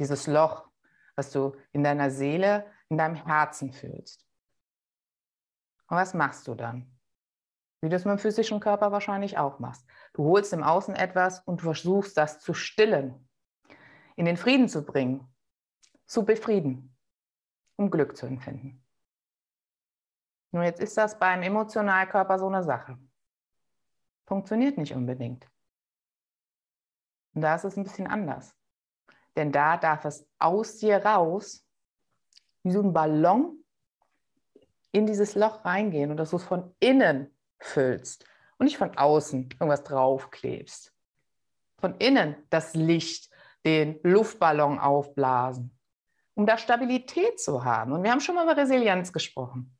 dieses 0.00 0.26
Loch, 0.26 0.68
was 1.14 1.30
du 1.30 1.54
in 1.72 1.84
deiner 1.84 2.10
Seele, 2.10 2.66
in 2.88 2.96
deinem 2.96 3.14
Herzen 3.14 3.72
fühlst. 3.72 4.26
Und 5.88 5.96
was 5.96 6.14
machst 6.14 6.48
du 6.48 6.54
dann? 6.54 6.98
Wie 7.80 7.88
du 7.88 7.96
es 7.96 8.04
mit 8.04 8.12
dem 8.12 8.18
physischen 8.18 8.60
Körper 8.60 8.92
wahrscheinlich 8.92 9.38
auch 9.38 9.58
machst. 9.58 9.86
Du 10.12 10.24
holst 10.24 10.52
im 10.52 10.62
Außen 10.62 10.94
etwas 10.94 11.40
und 11.40 11.62
versuchst 11.62 12.16
das 12.16 12.40
zu 12.40 12.52
stillen, 12.52 13.28
in 14.16 14.26
den 14.26 14.36
Frieden 14.36 14.68
zu 14.68 14.84
bringen, 14.84 15.26
zu 16.06 16.24
befrieden, 16.24 16.94
um 17.76 17.90
Glück 17.90 18.16
zu 18.16 18.26
empfinden. 18.26 18.84
Nur 20.52 20.64
jetzt 20.64 20.80
ist 20.80 20.96
das 20.96 21.18
beim 21.18 21.42
Emotionalkörper 21.42 22.38
so 22.38 22.48
eine 22.48 22.62
Sache. 22.62 22.98
Funktioniert 24.26 24.76
nicht 24.76 24.94
unbedingt. 24.94 25.48
Und 27.34 27.42
da 27.42 27.54
ist 27.54 27.64
es 27.64 27.76
ein 27.76 27.84
bisschen 27.84 28.08
anders. 28.08 28.56
Denn 29.36 29.52
da 29.52 29.76
darf 29.76 30.04
es 30.04 30.28
aus 30.38 30.78
dir 30.78 31.04
raus, 31.04 31.64
wie 32.62 32.72
so 32.72 32.82
ein 32.82 32.92
Ballon, 32.92 33.64
in 34.92 35.06
dieses 35.06 35.36
Loch 35.36 35.64
reingehen 35.64 36.10
und 36.10 36.16
du 36.16 36.22
es 36.24 36.42
von 36.44 36.74
innen 36.80 37.32
füllst 37.60 38.24
und 38.58 38.64
nicht 38.64 38.78
von 38.78 38.96
außen 38.96 39.50
irgendwas 39.52 39.84
draufklebst. 39.84 40.92
Von 41.78 41.94
innen 41.96 42.36
das 42.50 42.74
Licht, 42.74 43.30
den 43.64 44.00
Luftballon 44.02 44.78
aufblasen, 44.78 45.78
um 46.34 46.46
da 46.46 46.58
Stabilität 46.58 47.40
zu 47.40 47.64
haben. 47.64 47.92
Und 47.92 48.02
wir 48.02 48.10
haben 48.10 48.20
schon 48.20 48.34
mal 48.34 48.44
über 48.44 48.56
Resilienz 48.56 49.12
gesprochen. 49.12 49.76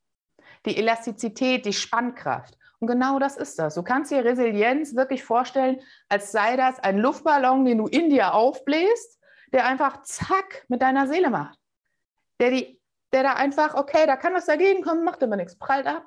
Die 0.66 0.76
Elastizität, 0.76 1.64
die 1.64 1.72
Spannkraft. 1.72 2.56
Und 2.78 2.88
genau 2.88 3.18
das 3.18 3.37
ist 3.37 3.58
das. 3.58 3.75
Du 3.75 3.82
kannst 3.82 4.10
dir 4.10 4.25
Resilienz 4.25 4.96
wirklich 4.96 5.22
vorstellen, 5.22 5.80
als 6.08 6.32
sei 6.32 6.56
das 6.56 6.78
ein 6.80 6.99
Luftballon, 6.99 7.64
den 7.64 7.78
du 7.78 7.87
in 7.87 8.10
dir 8.10 8.34
aufbläst, 8.34 9.18
der 9.52 9.66
einfach 9.66 10.02
zack 10.02 10.64
mit 10.68 10.80
deiner 10.82 11.06
Seele 11.06 11.30
macht. 11.30 11.58
Der, 12.40 12.50
die, 12.50 12.80
der 13.12 13.22
da 13.22 13.32
einfach, 13.34 13.75
okay, 13.75 14.06
da 14.06 14.16
kann 14.16 14.34
was 14.34 14.46
dagegen 14.46 14.82
kommen, 14.82 15.04
macht 15.04 15.22
aber 15.22 15.37
nichts, 15.37 15.58
prallt 15.58 15.87
ab. 15.87 16.04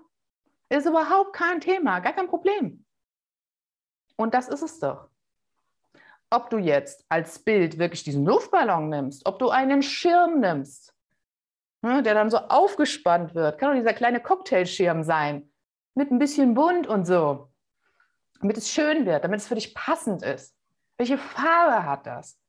Ist 0.70 0.88
überhaupt 0.88 1.34
kein 1.34 1.62
Thema, 1.62 2.00
gar 2.00 2.14
kein 2.14 2.28
Problem. 2.28 2.86
Und 4.16 4.34
das 4.34 4.48
ist 4.48 4.62
es 4.62 4.80
doch. 4.80 5.10
Ob 6.30 6.50
du 6.50 6.58
jetzt 6.58 7.06
als 7.10 7.40
Bild 7.40 7.78
wirklich 7.78 8.04
diesen 8.04 8.26
Luftballon 8.26 8.90
nimmst, 8.90 9.26
ob 9.26 9.40
du 9.40 9.50
einen 9.50 9.84
Schirm 9.84 10.40
nimmst, 10.40 10.96
ne, 11.82 12.02
der 12.02 12.16
dann 12.16 12.32
so 12.32 12.38
aufgespannt 12.38 13.36
wird, 13.36 13.60
kann 13.60 13.70
doch 13.70 13.78
dieser 13.78 13.94
kleine 13.94 14.20
Cocktailschirm 14.20 15.04
sein, 15.04 15.52
mit 15.94 16.12
ein 16.12 16.18
bisschen 16.18 16.56
bunt 16.56 16.88
und 16.88 17.06
so, 17.06 17.52
damit 18.40 18.58
es 18.58 18.72
schön 18.72 19.06
wird, 19.06 19.24
damit 19.24 19.42
es 19.42 19.48
für 19.48 19.56
dich 19.56 19.76
passend 19.76 20.24
ist. 20.24 20.56
Welche 20.98 21.18
Farbe 21.18 21.86
hat 21.86 22.08
das? 22.08 22.40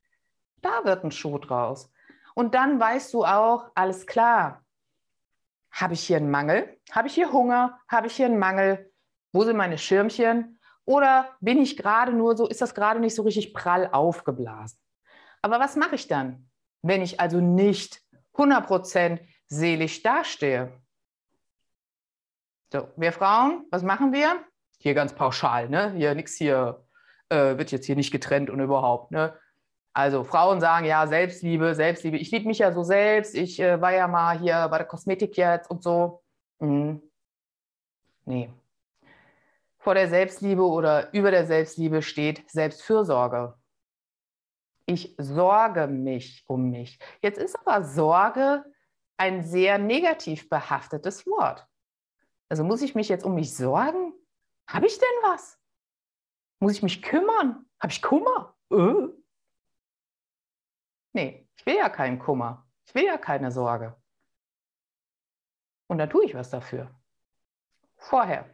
Da 0.63 0.85
wird 0.85 1.05
ein 1.05 1.11
Schuh 1.11 1.39
draus. 1.39 1.93
Und 2.35 2.55
dann 2.55 2.81
weißt 2.81 3.13
du 3.13 3.25
auch, 3.25 3.71
alles 3.75 4.07
klar, 4.07 4.64
habe 5.75 5.95
ich 5.95 6.07
hier 6.07 6.17
einen 6.19 6.31
Mangel? 6.31 6.79
Habe 6.93 7.09
ich 7.09 7.15
hier 7.15 7.33
Hunger? 7.33 7.81
Habe 7.89 8.07
ich 8.07 8.15
hier 8.15 8.27
einen 8.27 8.39
Mangel? 8.39 8.93
Wo 9.33 9.43
sind 9.43 9.57
meine 9.57 9.77
Schirmchen? 9.77 10.61
Oder 10.85 11.31
bin 11.41 11.59
ich 11.59 11.77
gerade 11.77 12.13
nur 12.13 12.37
so, 12.37 12.47
ist 12.47 12.61
das 12.61 12.75
gerade 12.75 13.01
nicht 13.01 13.15
so 13.15 13.23
richtig 13.23 13.53
prall 13.53 13.89
aufgeblasen? 13.91 14.79
Aber 15.43 15.59
was 15.59 15.77
mache 15.77 15.97
ich 15.97 16.07
dann, 16.07 16.49
wenn 16.83 17.03
ich 17.03 17.21
also 17.21 17.41
nicht 17.41 18.01
100% 18.35 19.21
selig 19.49 20.03
dastehe? 20.03 20.73
So, 22.73 22.89
wir 22.97 23.13
Frauen, 23.13 23.67
was 23.71 23.83
machen 23.83 24.13
wir? 24.13 24.45
Hier 24.79 24.95
ganz 24.95 25.15
pauschal, 25.15 25.69
ne? 25.69 25.93
Hier 25.93 26.15
nichts 26.15 26.37
hier, 26.37 26.87
äh, 27.31 27.57
wird 27.59 27.73
jetzt 27.73 27.87
hier 27.87 27.97
nicht 27.97 28.11
getrennt 28.11 28.51
und 28.51 28.61
überhaupt, 28.61 29.11
ne? 29.11 29.39
Also 29.95 30.25
Frauen 30.25 30.61
sagen 30.61 30.87
ja 30.87 31.07
Selbstliebe, 31.07 31.75
Selbstliebe. 31.75 32.17
Ich 32.17 32.33
liebe 32.33 32.49
mich 32.49 32.59
ja 32.59 32.73
so 32.73 32.83
selbst. 32.83 33.35
Ich 33.37 33.61
äh, 33.61 33.81
war 33.81 33.93
ja 33.93 34.09
mal 34.09 34.37
hier 34.39 34.67
bei 34.69 34.79
der 34.79 34.87
Kosmetik 34.89 35.37
jetzt 35.37 35.71
und 35.71 35.85
so. 35.85 36.23
Mhm. 36.59 37.01
Nee. 38.25 38.51
Vor 39.79 39.95
der 39.95 40.09
Selbstliebe 40.09 40.63
oder 40.63 41.15
über 41.15 41.31
der 41.31 41.47
Selbstliebe 41.47 42.03
steht 42.03 42.51
Selbstfürsorge. 42.51 43.55
Ich 44.87 45.15
sorge 45.17 45.87
mich 45.87 46.45
um 46.49 46.71
mich. 46.71 46.99
Jetzt 47.23 47.39
ist 47.39 47.57
aber 47.65 47.85
Sorge 47.85 48.65
ein 49.17 49.45
sehr 49.45 49.79
negativ 49.79 50.49
behaftetes 50.49 51.25
Wort. 51.27 51.67
Also 52.49 52.65
muss 52.65 52.83
ich 52.83 52.97
mich 52.97 53.09
jetzt 53.09 53.25
um 53.25 53.35
mich 53.35 53.55
sorgen? 53.55 54.13
Habe 54.67 54.87
ich 54.87 54.99
denn 54.99 55.31
was? 55.31 55.59
Muss 56.59 56.73
ich 56.73 56.83
mich 56.83 57.01
kümmern? 57.01 57.65
Habe 57.79 57.93
ich 57.93 58.03
Kummer? 58.03 58.57
Äh? 58.71 59.09
Nee, 61.15 61.49
ich 61.57 61.65
will 61.65 61.77
ja 61.77 61.89
keinen 61.89 62.19
Kummer. 62.19 62.67
Ich 62.85 62.95
will 62.95 63.05
ja 63.05 63.17
keine 63.17 63.51
Sorge. 63.51 63.97
Und 65.87 65.99
dann 65.99 66.11
tue 66.11 66.25
ich 66.25 66.35
was 66.35 66.51
dafür. 66.51 66.91
Vorher. 67.97 68.51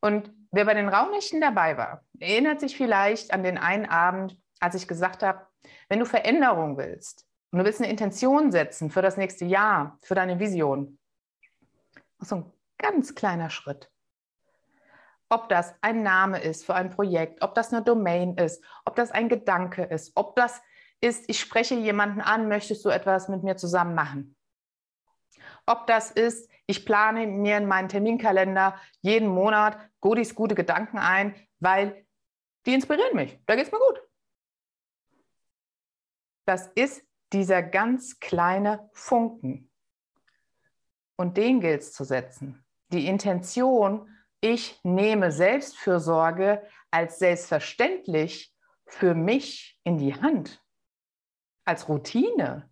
Und 0.00 0.32
wer 0.50 0.64
bei 0.64 0.74
den 0.74 0.88
Raunächten 0.88 1.40
dabei 1.40 1.76
war, 1.78 2.04
erinnert 2.18 2.60
sich 2.60 2.76
vielleicht 2.76 3.32
an 3.32 3.42
den 3.42 3.56
einen 3.56 3.86
Abend, 3.86 4.36
als 4.60 4.74
ich 4.74 4.88
gesagt 4.88 5.22
habe, 5.22 5.46
wenn 5.88 6.00
du 6.00 6.06
Veränderung 6.06 6.76
willst 6.76 7.26
und 7.50 7.60
du 7.60 7.64
willst 7.64 7.80
eine 7.80 7.90
Intention 7.90 8.50
setzen 8.50 8.90
für 8.90 9.02
das 9.02 9.16
nächste 9.16 9.44
Jahr, 9.44 9.98
für 10.02 10.14
deine 10.14 10.40
Vision, 10.40 10.98
so 12.18 12.36
ein 12.36 12.52
ganz 12.78 13.14
kleiner 13.14 13.50
Schritt. 13.50 13.90
Ob 15.28 15.48
das 15.48 15.74
ein 15.80 16.02
Name 16.02 16.40
ist 16.40 16.64
für 16.64 16.74
ein 16.74 16.90
Projekt, 16.90 17.42
ob 17.42 17.54
das 17.54 17.72
eine 17.72 17.82
Domain 17.82 18.36
ist, 18.36 18.62
ob 18.84 18.96
das 18.96 19.10
ein 19.10 19.28
Gedanke 19.28 19.84
ist, 19.84 20.12
ob 20.14 20.36
das 20.36 20.62
ist, 21.00 21.24
ich 21.28 21.40
spreche 21.40 21.74
jemanden 21.74 22.20
an, 22.20 22.48
möchtest 22.48 22.84
du 22.84 22.88
etwas 22.88 23.28
mit 23.28 23.42
mir 23.42 23.56
zusammen 23.56 23.94
machen? 23.94 24.36
Ob 25.66 25.86
das 25.86 26.10
ist, 26.10 26.50
ich 26.66 26.84
plane 26.84 27.26
mir 27.26 27.58
in 27.58 27.66
meinen 27.66 27.88
Terminkalender 27.88 28.80
jeden 29.00 29.28
Monat 29.28 29.78
Godis 30.00 30.34
gute 30.34 30.54
Gedanken 30.54 30.98
ein, 30.98 31.34
weil 31.58 32.06
die 32.66 32.74
inspirieren 32.74 33.14
mich. 33.14 33.38
Da 33.46 33.56
geht 33.56 33.66
es 33.66 33.72
mir 33.72 33.78
gut. 33.78 34.02
Das 36.44 36.68
ist 36.74 37.02
dieser 37.32 37.62
ganz 37.62 38.20
kleine 38.20 38.88
Funken. 38.92 39.70
Und 41.16 41.36
den 41.36 41.60
gilt 41.60 41.82
es 41.82 41.92
zu 41.92 42.04
setzen. 42.04 42.64
Die 42.92 43.06
Intention, 43.06 44.08
ich 44.40 44.78
nehme 44.84 45.32
Selbstfürsorge 45.32 46.62
als 46.90 47.18
selbstverständlich 47.18 48.54
für 48.86 49.14
mich 49.14 49.80
in 49.82 49.98
die 49.98 50.14
Hand 50.14 50.62
als 51.66 51.88
Routine. 51.88 52.70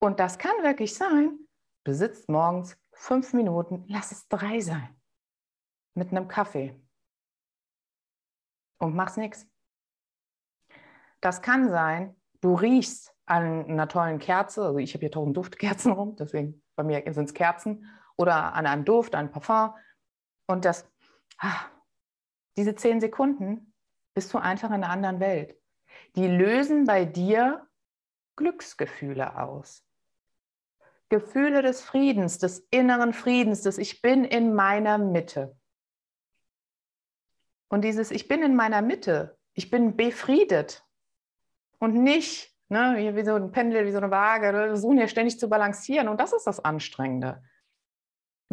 Und 0.00 0.20
das 0.20 0.38
kann 0.38 0.62
wirklich 0.62 0.94
sein, 0.94 1.38
du 1.84 1.94
sitzt 1.94 2.28
morgens 2.28 2.76
fünf 2.92 3.32
Minuten, 3.32 3.84
lass 3.88 4.12
es 4.12 4.28
drei 4.28 4.60
sein, 4.60 5.00
mit 5.94 6.10
einem 6.10 6.28
Kaffee 6.28 6.80
und 8.78 8.94
machst 8.94 9.16
nichts. 9.16 9.48
Das 11.20 11.40
kann 11.40 11.68
sein, 11.68 12.20
du 12.40 12.54
riechst 12.54 13.14
an 13.26 13.64
einer 13.66 13.88
tollen 13.88 14.18
Kerze, 14.18 14.64
also 14.64 14.78
ich 14.78 14.92
habe 14.94 15.00
hier 15.00 15.12
tausend 15.12 15.36
Duftkerzen 15.36 15.92
rum, 15.92 16.16
deswegen 16.16 16.62
bei 16.76 16.82
mir 16.82 17.02
sind 17.12 17.26
es 17.26 17.34
Kerzen, 17.34 17.88
oder 18.16 18.54
an 18.54 18.66
einem 18.66 18.84
Duft, 18.84 19.14
einem 19.14 19.30
Parfum. 19.30 19.74
Und 20.46 20.64
das, 20.64 20.90
ah, 21.38 21.64
diese 22.56 22.74
zehn 22.74 23.00
Sekunden 23.00 23.74
bist 24.14 24.32
du 24.34 24.38
einfach 24.38 24.68
in 24.68 24.74
einer 24.74 24.90
anderen 24.90 25.20
Welt 25.20 25.61
die 26.16 26.26
lösen 26.26 26.84
bei 26.84 27.04
dir 27.04 27.66
Glücksgefühle 28.36 29.38
aus. 29.38 29.86
Gefühle 31.08 31.62
des 31.62 31.82
Friedens, 31.82 32.38
des 32.38 32.66
inneren 32.70 33.12
Friedens, 33.12 33.62
des 33.62 33.78
Ich 33.78 34.00
bin 34.00 34.24
in 34.24 34.54
meiner 34.54 34.98
Mitte. 34.98 35.56
Und 37.68 37.82
dieses 37.82 38.10
Ich 38.10 38.28
bin 38.28 38.42
in 38.42 38.56
meiner 38.56 38.82
Mitte, 38.82 39.38
ich 39.54 39.70
bin 39.70 39.96
befriedet 39.96 40.86
und 41.78 41.94
nicht 41.94 42.52
ne, 42.72 43.14
wie 43.14 43.24
so 43.24 43.34
ein 43.34 43.52
Pendel, 43.52 43.86
wie 43.86 43.92
so 43.92 43.98
eine 43.98 44.10
Waage, 44.10 44.52
wir 44.52 44.68
versuchen 44.68 44.98
ja 44.98 45.06
ständig 45.06 45.38
zu 45.38 45.48
balancieren 45.48 46.08
und 46.08 46.18
das 46.18 46.32
ist 46.32 46.46
das 46.46 46.64
Anstrengende. 46.64 47.42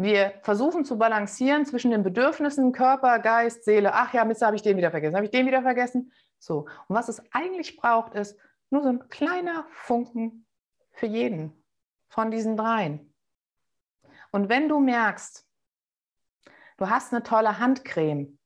Wir 0.02 0.32
versuchen 0.40 0.86
zu 0.86 0.96
balancieren 0.96 1.66
zwischen 1.66 1.90
den 1.90 2.02
Bedürfnissen 2.02 2.72
Körper, 2.72 3.18
Geist, 3.18 3.64
Seele. 3.64 3.92
Ach 3.92 4.14
ja, 4.14 4.24
Mist, 4.24 4.40
habe 4.40 4.56
ich 4.56 4.62
den 4.62 4.78
wieder 4.78 4.90
vergessen, 4.90 5.14
habe 5.14 5.26
ich 5.26 5.30
den 5.30 5.46
wieder 5.46 5.60
vergessen. 5.60 6.10
So, 6.38 6.60
und 6.88 6.96
was 6.96 7.10
es 7.10 7.22
eigentlich 7.32 7.76
braucht, 7.76 8.14
ist 8.14 8.38
nur 8.70 8.82
so 8.82 8.88
ein 8.88 9.10
kleiner 9.10 9.66
Funken 9.68 10.46
für 10.92 11.04
jeden 11.04 11.52
von 12.08 12.30
diesen 12.30 12.56
dreien. 12.56 13.12
Und 14.30 14.48
wenn 14.48 14.70
du 14.70 14.80
merkst, 14.80 15.46
du 16.78 16.88
hast 16.88 17.12
eine 17.12 17.22
tolle 17.22 17.58
Handcreme 17.58 18.38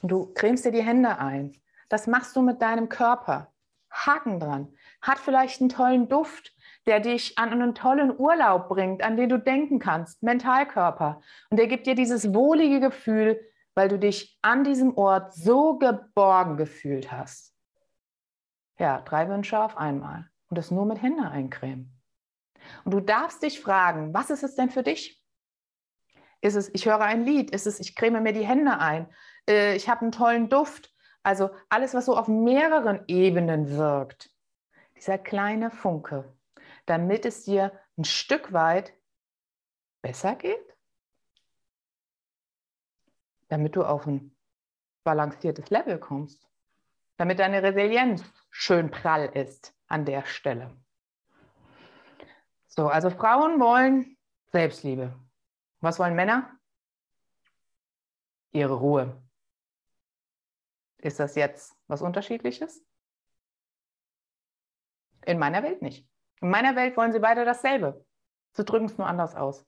und 0.00 0.12
du 0.12 0.32
cremst 0.32 0.64
dir 0.64 0.70
die 0.70 0.84
Hände 0.84 1.18
ein, 1.18 1.60
das 1.88 2.06
machst 2.06 2.36
du 2.36 2.40
mit 2.40 2.62
deinem 2.62 2.88
Körper. 2.88 3.52
Haken 3.90 4.38
dran. 4.38 4.72
Hat 5.02 5.18
vielleicht 5.18 5.60
einen 5.60 5.70
tollen 5.70 6.08
Duft, 6.08 6.53
der 6.86 7.00
dich 7.00 7.38
an 7.38 7.50
einen 7.50 7.74
tollen 7.74 8.18
Urlaub 8.18 8.68
bringt, 8.68 9.02
an 9.02 9.16
den 9.16 9.28
du 9.28 9.38
denken 9.38 9.78
kannst, 9.78 10.22
Mentalkörper. 10.22 11.20
Und 11.50 11.58
der 11.58 11.66
gibt 11.66 11.86
dir 11.86 11.94
dieses 11.94 12.34
wohlige 12.34 12.80
Gefühl, 12.80 13.40
weil 13.74 13.88
du 13.88 13.98
dich 13.98 14.38
an 14.42 14.64
diesem 14.64 14.96
Ort 14.96 15.34
so 15.34 15.78
geborgen 15.78 16.56
gefühlt 16.56 17.10
hast. 17.10 17.54
Ja, 18.78 19.00
drei 19.00 19.28
Wünsche 19.28 19.58
auf 19.58 19.76
einmal. 19.76 20.28
Und 20.48 20.58
das 20.58 20.70
nur 20.70 20.86
mit 20.86 21.00
Hände 21.00 21.28
eincremen. 21.28 22.00
Und 22.84 22.92
du 22.94 23.00
darfst 23.00 23.42
dich 23.42 23.60
fragen, 23.60 24.14
was 24.14 24.30
ist 24.30 24.42
es 24.42 24.54
denn 24.54 24.70
für 24.70 24.82
dich? 24.82 25.22
Ist 26.40 26.56
es, 26.56 26.70
ich 26.74 26.86
höre 26.86 27.00
ein 27.00 27.24
Lied? 27.24 27.50
Ist 27.50 27.66
es, 27.66 27.80
ich 27.80 27.96
creme 27.96 28.22
mir 28.22 28.32
die 28.32 28.46
Hände 28.46 28.78
ein? 28.78 29.08
Äh, 29.48 29.76
ich 29.76 29.88
habe 29.88 30.02
einen 30.02 30.12
tollen 30.12 30.48
Duft? 30.48 30.94
Also 31.22 31.50
alles, 31.70 31.94
was 31.94 32.04
so 32.04 32.16
auf 32.16 32.28
mehreren 32.28 33.02
Ebenen 33.08 33.76
wirkt. 33.76 34.30
Dieser 34.96 35.16
kleine 35.16 35.70
Funke, 35.70 36.34
damit 36.86 37.24
es 37.24 37.44
dir 37.44 37.72
ein 37.96 38.04
Stück 38.04 38.52
weit 38.52 38.92
besser 40.02 40.34
geht? 40.34 40.74
damit 43.54 43.76
du 43.76 43.84
auf 43.84 44.06
ein 44.06 44.36
balanciertes 45.04 45.70
Level 45.70 45.98
kommst, 45.98 46.48
damit 47.16 47.38
deine 47.38 47.62
Resilienz 47.62 48.24
schön 48.50 48.90
prall 48.90 49.26
ist 49.26 49.72
an 49.86 50.04
der 50.04 50.24
Stelle. 50.24 50.76
So, 52.66 52.88
also 52.88 53.10
Frauen 53.10 53.60
wollen 53.60 54.16
Selbstliebe. 54.50 55.14
Was 55.80 56.00
wollen 56.00 56.16
Männer? 56.16 56.50
Ihre 58.50 58.74
Ruhe. 58.74 59.22
Ist 60.98 61.20
das 61.20 61.36
jetzt 61.36 61.76
was 61.86 62.02
Unterschiedliches? 62.02 62.84
In 65.26 65.38
meiner 65.38 65.62
Welt 65.62 65.82
nicht. 65.82 66.08
In 66.44 66.50
meiner 66.50 66.76
Welt 66.76 66.94
wollen 66.98 67.10
sie 67.10 67.20
beide 67.20 67.46
dasselbe. 67.46 68.04
Sie 68.52 68.66
drücken 68.66 68.84
es 68.84 68.98
nur 68.98 69.06
anders 69.06 69.34
aus. 69.34 69.66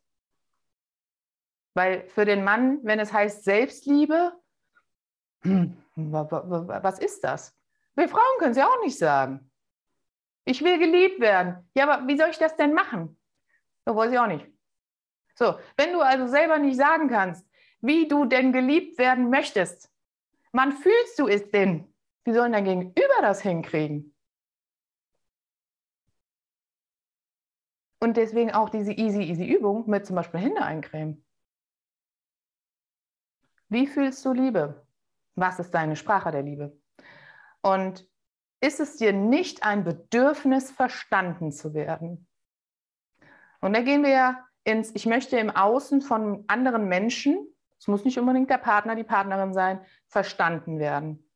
Weil 1.72 2.06
für 2.10 2.26
den 2.26 2.44
Mann, 2.44 2.80
wenn 2.82 3.00
es 3.00 3.14
heißt 3.14 3.44
Selbstliebe, 3.44 4.34
hm, 5.40 5.82
was 5.94 6.98
ist 6.98 7.24
das? 7.24 7.56
Wir 7.94 8.10
Frauen 8.10 8.38
können 8.40 8.50
es 8.50 8.58
ja 8.58 8.66
auch 8.66 8.84
nicht 8.84 8.98
sagen. 8.98 9.50
Ich 10.44 10.62
will 10.62 10.78
geliebt 10.78 11.18
werden. 11.18 11.66
Ja, 11.74 11.88
aber 11.88 12.06
wie 12.08 12.18
soll 12.18 12.28
ich 12.28 12.38
das 12.38 12.56
denn 12.56 12.74
machen? 12.74 13.18
Das 13.86 13.96
weiß 13.96 14.12
ich 14.12 14.18
auch 14.18 14.26
nicht. 14.26 14.46
So, 15.34 15.58
wenn 15.78 15.94
du 15.94 16.02
also 16.02 16.26
selber 16.26 16.58
nicht 16.58 16.76
sagen 16.76 17.08
kannst, 17.08 17.48
wie 17.80 18.06
du 18.06 18.26
denn 18.26 18.52
geliebt 18.52 18.98
werden 18.98 19.30
möchtest, 19.30 19.90
wann 20.52 20.72
fühlst 20.72 21.18
du 21.18 21.26
es 21.26 21.50
denn? 21.50 21.90
Wie 22.24 22.34
sollen 22.34 22.52
dein 22.52 22.64
Gegenüber 22.66 23.22
das 23.22 23.40
hinkriegen? 23.40 24.14
Und 27.98 28.16
deswegen 28.16 28.52
auch 28.52 28.68
diese 28.68 28.92
easy, 28.92 29.22
easy 29.22 29.44
Übung 29.44 29.88
mit 29.88 30.06
zum 30.06 30.16
Beispiel 30.16 30.40
Hände 30.40 30.62
eincremen. 30.62 31.24
Wie 33.68 33.86
fühlst 33.86 34.24
du 34.24 34.32
Liebe? 34.32 34.86
Was 35.34 35.58
ist 35.58 35.72
deine 35.72 35.96
Sprache 35.96 36.30
der 36.30 36.42
Liebe? 36.42 36.78
Und 37.62 38.08
ist 38.60 38.80
es 38.80 38.96
dir 38.96 39.12
nicht 39.12 39.64
ein 39.64 39.84
Bedürfnis, 39.84 40.70
verstanden 40.70 41.52
zu 41.52 41.74
werden? 41.74 42.26
Und 43.60 43.74
da 43.74 43.82
gehen 43.82 44.02
wir 44.02 44.10
ja 44.10 44.46
ins, 44.64 44.94
ich 44.94 45.06
möchte 45.06 45.38
im 45.38 45.50
Außen 45.50 46.00
von 46.02 46.44
anderen 46.48 46.88
Menschen, 46.88 47.46
es 47.78 47.88
muss 47.88 48.04
nicht 48.04 48.18
unbedingt 48.18 48.50
der 48.50 48.58
Partner, 48.58 48.94
die 48.94 49.04
Partnerin 49.04 49.52
sein, 49.52 49.84
verstanden 50.08 50.78
werden. 50.78 51.28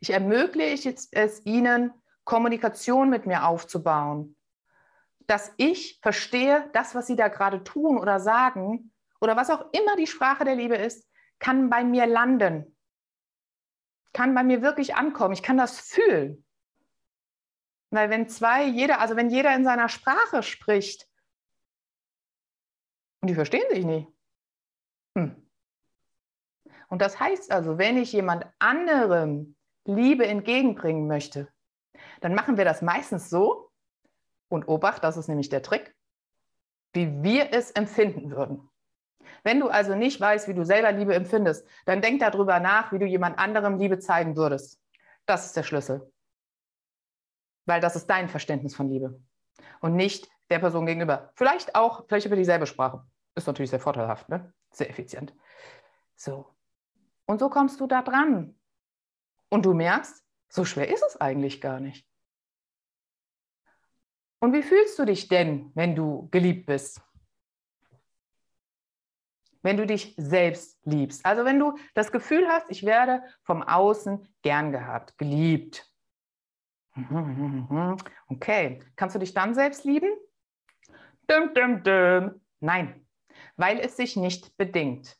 Ich 0.00 0.10
ermögliche 0.10 0.94
es 1.12 1.46
ihnen, 1.46 1.92
Kommunikation 2.24 3.08
mit 3.08 3.26
mir 3.26 3.46
aufzubauen, 3.46 4.36
dass 5.28 5.52
ich 5.58 6.00
verstehe, 6.02 6.68
das, 6.72 6.94
was 6.94 7.06
sie 7.06 7.14
da 7.14 7.28
gerade 7.28 7.62
tun 7.62 7.98
oder 7.98 8.18
sagen 8.18 8.92
oder 9.20 9.36
was 9.36 9.50
auch 9.50 9.72
immer 9.72 9.94
die 9.96 10.06
Sprache 10.06 10.44
der 10.44 10.56
Liebe 10.56 10.74
ist, 10.74 11.06
kann 11.38 11.68
bei 11.70 11.84
mir 11.84 12.06
landen, 12.06 12.76
kann 14.14 14.34
bei 14.34 14.42
mir 14.42 14.62
wirklich 14.62 14.96
ankommen. 14.96 15.34
Ich 15.34 15.42
kann 15.42 15.58
das 15.58 15.78
fühlen. 15.78 16.44
Weil 17.90 18.10
wenn 18.10 18.28
zwei, 18.28 18.64
jeder, 18.64 19.00
also 19.00 19.16
wenn 19.16 19.30
jeder 19.30 19.54
in 19.54 19.64
seiner 19.64 19.88
Sprache 19.88 20.42
spricht 20.42 21.06
und 23.20 23.28
die 23.28 23.34
verstehen 23.34 23.68
sich 23.70 23.84
nicht. 23.84 24.08
Hm. 25.14 25.50
Und 26.88 27.02
das 27.02 27.20
heißt 27.20 27.52
also, 27.52 27.76
wenn 27.76 27.98
ich 27.98 28.12
jemand 28.12 28.46
anderem 28.58 29.56
Liebe 29.84 30.26
entgegenbringen 30.26 31.06
möchte, 31.06 31.52
dann 32.20 32.34
machen 32.34 32.56
wir 32.56 32.64
das 32.64 32.80
meistens 32.80 33.28
so, 33.28 33.67
und 34.48 34.68
Obacht, 34.68 35.04
das 35.04 35.16
ist 35.16 35.28
nämlich 35.28 35.48
der 35.48 35.62
Trick, 35.62 35.94
wie 36.92 37.22
wir 37.22 37.52
es 37.52 37.70
empfinden 37.70 38.30
würden. 38.30 38.68
Wenn 39.44 39.60
du 39.60 39.68
also 39.68 39.94
nicht 39.94 40.20
weißt, 40.20 40.48
wie 40.48 40.54
du 40.54 40.64
selber 40.64 40.92
Liebe 40.92 41.14
empfindest, 41.14 41.66
dann 41.84 42.00
denk 42.00 42.20
darüber 42.20 42.60
nach, 42.60 42.92
wie 42.92 42.98
du 42.98 43.06
jemand 43.06 43.38
anderem 43.38 43.78
Liebe 43.78 43.98
zeigen 43.98 44.36
würdest. 44.36 44.80
Das 45.26 45.46
ist 45.46 45.56
der 45.56 45.62
Schlüssel. 45.62 46.10
Weil 47.66 47.80
das 47.80 47.96
ist 47.96 48.06
dein 48.08 48.28
Verständnis 48.28 48.74
von 48.74 48.88
Liebe 48.88 49.20
und 49.80 49.94
nicht 49.94 50.28
der 50.50 50.58
Person 50.58 50.86
gegenüber. 50.86 51.30
Vielleicht 51.34 51.74
auch, 51.74 52.06
vielleicht 52.08 52.26
über 52.26 52.36
dieselbe 52.36 52.66
Sprache. 52.66 53.04
Ist 53.34 53.46
natürlich 53.46 53.70
sehr 53.70 53.80
vorteilhaft, 53.80 54.28
ne? 54.28 54.52
sehr 54.70 54.88
effizient. 54.90 55.34
So. 56.16 56.46
Und 57.26 57.38
so 57.38 57.50
kommst 57.50 57.80
du 57.80 57.86
da 57.86 58.02
dran. 58.02 58.58
Und 59.50 59.64
du 59.64 59.74
merkst, 59.74 60.24
so 60.48 60.64
schwer 60.64 60.92
ist 60.92 61.04
es 61.06 61.20
eigentlich 61.20 61.60
gar 61.60 61.78
nicht. 61.80 62.07
Und 64.40 64.52
wie 64.52 64.62
fühlst 64.62 64.98
du 64.98 65.04
dich 65.04 65.28
denn, 65.28 65.72
wenn 65.74 65.94
du 65.96 66.28
geliebt 66.30 66.66
bist? 66.66 67.02
Wenn 69.62 69.76
du 69.76 69.86
dich 69.86 70.14
selbst 70.16 70.78
liebst. 70.84 71.26
Also 71.26 71.44
wenn 71.44 71.58
du 71.58 71.76
das 71.94 72.12
Gefühl 72.12 72.46
hast, 72.46 72.66
ich 72.70 72.84
werde 72.84 73.22
vom 73.42 73.62
Außen 73.62 74.26
gern 74.42 74.72
gehabt, 74.72 75.18
geliebt. 75.18 75.84
Okay, 78.30 78.80
kannst 78.96 79.14
du 79.14 79.20
dich 79.20 79.32
dann 79.32 79.54
selbst 79.54 79.84
lieben? 79.84 80.10
Dum, 81.26 81.54
dum, 81.54 81.82
dum. 81.82 82.40
Nein, 82.60 83.06
weil 83.56 83.78
es 83.78 83.96
sich 83.96 84.16
nicht 84.16 84.56
bedingt. 84.56 85.16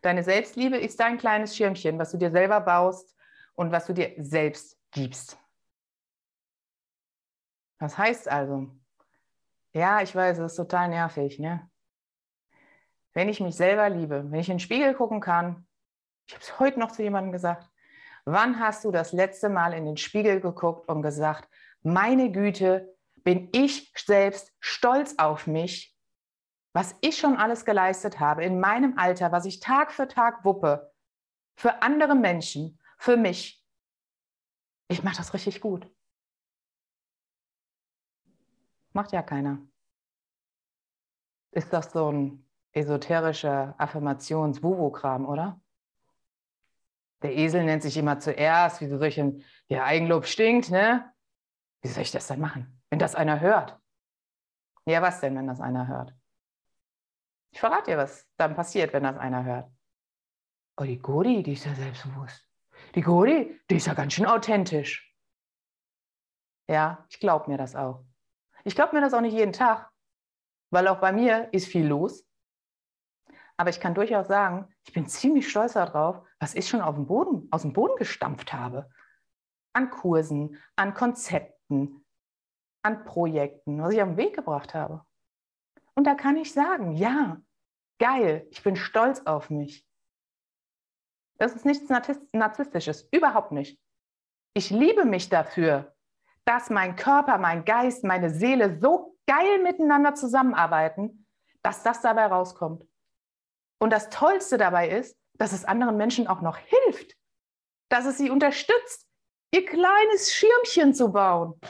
Deine 0.00 0.24
Selbstliebe 0.24 0.76
ist 0.76 0.98
dein 0.98 1.18
kleines 1.18 1.56
Schirmchen, 1.56 1.98
was 1.98 2.10
du 2.10 2.18
dir 2.18 2.30
selber 2.30 2.60
baust 2.60 3.16
und 3.54 3.70
was 3.70 3.86
du 3.86 3.92
dir 3.92 4.14
selbst 4.18 4.78
gibst. 4.90 5.38
Was 7.82 7.98
heißt 7.98 8.28
also? 8.28 8.70
Ja, 9.72 10.02
ich 10.02 10.14
weiß, 10.14 10.38
es 10.38 10.52
ist 10.52 10.56
total 10.56 10.88
nervig, 10.88 11.40
ne? 11.40 11.68
Wenn 13.12 13.28
ich 13.28 13.40
mich 13.40 13.56
selber 13.56 13.90
liebe, 13.90 14.30
wenn 14.30 14.38
ich 14.38 14.48
in 14.48 14.54
den 14.54 14.60
Spiegel 14.60 14.94
gucken 14.94 15.20
kann, 15.20 15.66
ich 16.28 16.34
habe 16.34 16.44
es 16.44 16.58
heute 16.60 16.78
noch 16.78 16.92
zu 16.92 17.02
jemandem 17.02 17.32
gesagt, 17.32 17.68
wann 18.24 18.60
hast 18.60 18.84
du 18.84 18.92
das 18.92 19.10
letzte 19.12 19.48
Mal 19.48 19.72
in 19.72 19.84
den 19.84 19.96
Spiegel 19.96 20.40
geguckt 20.40 20.88
und 20.88 21.02
gesagt, 21.02 21.48
meine 21.82 22.30
Güte, 22.30 22.96
bin 23.24 23.48
ich 23.50 23.92
selbst 23.96 24.52
stolz 24.60 25.16
auf 25.18 25.48
mich, 25.48 25.98
was 26.72 26.94
ich 27.00 27.18
schon 27.18 27.36
alles 27.36 27.64
geleistet 27.64 28.20
habe 28.20 28.44
in 28.44 28.60
meinem 28.60 28.96
Alter, 28.96 29.32
was 29.32 29.44
ich 29.44 29.58
Tag 29.58 29.90
für 29.90 30.06
Tag 30.06 30.44
wuppe, 30.44 30.92
für 31.56 31.82
andere 31.82 32.14
Menschen, 32.14 32.78
für 32.96 33.16
mich. 33.16 33.66
Ich 34.86 35.02
mache 35.02 35.16
das 35.16 35.34
richtig 35.34 35.60
gut. 35.60 35.90
Macht 38.92 39.12
ja 39.12 39.22
keiner. 39.22 39.58
Ist 41.52 41.72
das 41.72 41.92
so 41.92 42.10
ein 42.10 42.46
esoterischer 42.72 43.74
Affirmations-Wuwu-Kram, 43.78 45.26
oder? 45.26 45.60
Der 47.22 47.36
Esel 47.36 47.64
nennt 47.64 47.82
sich 47.82 47.96
immer 47.96 48.18
zuerst, 48.18 48.80
wie 48.80 48.88
so 48.88 48.98
solchen, 48.98 49.44
ja, 49.68 49.84
Eigenlob 49.84 50.26
stinkt, 50.26 50.70
ne? 50.70 51.12
Wie 51.82 51.88
soll 51.88 52.02
ich 52.02 52.10
das 52.10 52.26
dann 52.26 52.40
machen, 52.40 52.82
wenn 52.90 52.98
das 52.98 53.14
einer 53.14 53.40
hört? 53.40 53.78
Ja, 54.86 55.02
was 55.02 55.20
denn, 55.20 55.36
wenn 55.36 55.46
das 55.46 55.60
einer 55.60 55.86
hört? 55.86 56.14
Ich 57.52 57.60
verrate 57.60 57.92
dir, 57.92 57.98
was 57.98 58.26
dann 58.36 58.56
passiert, 58.56 58.92
wenn 58.92 59.04
das 59.04 59.16
einer 59.18 59.44
hört. 59.44 59.70
Oh, 60.76 60.84
die 60.84 60.98
Gori, 60.98 61.42
die 61.42 61.52
ist 61.52 61.66
ja 61.66 61.74
selbstbewusst. 61.74 62.48
Die 62.94 63.02
Gori, 63.02 63.60
die 63.70 63.76
ist 63.76 63.86
ja 63.86 63.94
ganz 63.94 64.14
schön 64.14 64.26
authentisch. 64.26 65.14
Ja, 66.68 67.04
ich 67.10 67.20
glaube 67.20 67.50
mir 67.50 67.58
das 67.58 67.76
auch. 67.76 68.04
Ich 68.64 68.74
glaube 68.74 68.94
mir 68.94 69.00
das 69.00 69.14
auch 69.14 69.20
nicht 69.20 69.34
jeden 69.34 69.52
Tag, 69.52 69.90
weil 70.70 70.88
auch 70.88 71.00
bei 71.00 71.12
mir 71.12 71.52
ist 71.52 71.66
viel 71.66 71.86
los. 71.86 72.24
Aber 73.56 73.70
ich 73.70 73.80
kann 73.80 73.94
durchaus 73.94 74.28
sagen, 74.28 74.72
ich 74.84 74.92
bin 74.92 75.06
ziemlich 75.06 75.48
stolz 75.48 75.74
darauf, 75.74 76.22
was 76.40 76.54
ich 76.54 76.68
schon 76.68 76.80
auf 76.80 76.94
dem 76.94 77.06
Boden, 77.06 77.48
aus 77.50 77.62
dem 77.62 77.72
Boden 77.72 77.96
gestampft 77.96 78.52
habe. 78.52 78.90
An 79.74 79.90
Kursen, 79.90 80.60
an 80.76 80.94
Konzepten, 80.94 82.04
an 82.82 83.04
Projekten, 83.04 83.80
was 83.82 83.94
ich 83.94 84.02
auf 84.02 84.08
den 84.08 84.16
Weg 84.16 84.34
gebracht 84.34 84.74
habe. 84.74 85.04
Und 85.94 86.04
da 86.04 86.14
kann 86.14 86.36
ich 86.36 86.52
sagen, 86.52 86.92
ja, 86.92 87.40
geil, 87.98 88.46
ich 88.50 88.62
bin 88.62 88.76
stolz 88.76 89.20
auf 89.26 89.50
mich. 89.50 89.86
Das 91.38 91.54
ist 91.54 91.64
nichts 91.64 91.88
Narzisstisches, 92.32 93.08
überhaupt 93.10 93.52
nicht. 93.52 93.80
Ich 94.54 94.70
liebe 94.70 95.04
mich 95.04 95.28
dafür, 95.28 95.91
dass 96.44 96.70
mein 96.70 96.96
Körper, 96.96 97.38
mein 97.38 97.64
Geist, 97.64 98.04
meine 98.04 98.30
Seele 98.30 98.78
so 98.80 99.16
geil 99.26 99.62
miteinander 99.62 100.14
zusammenarbeiten, 100.14 101.26
dass 101.62 101.82
das 101.82 102.00
dabei 102.00 102.26
rauskommt. 102.26 102.84
Und 103.78 103.90
das 103.90 104.10
Tollste 104.10 104.58
dabei 104.58 104.88
ist, 104.88 105.16
dass 105.34 105.52
es 105.52 105.64
anderen 105.64 105.96
Menschen 105.96 106.26
auch 106.26 106.40
noch 106.40 106.56
hilft, 106.56 107.16
dass 107.88 108.06
es 108.06 108.18
sie 108.18 108.30
unterstützt, 108.30 109.08
ihr 109.52 109.64
kleines 109.64 110.32
Schirmchen 110.32 110.94
zu 110.94 111.12
bauen. 111.12 111.60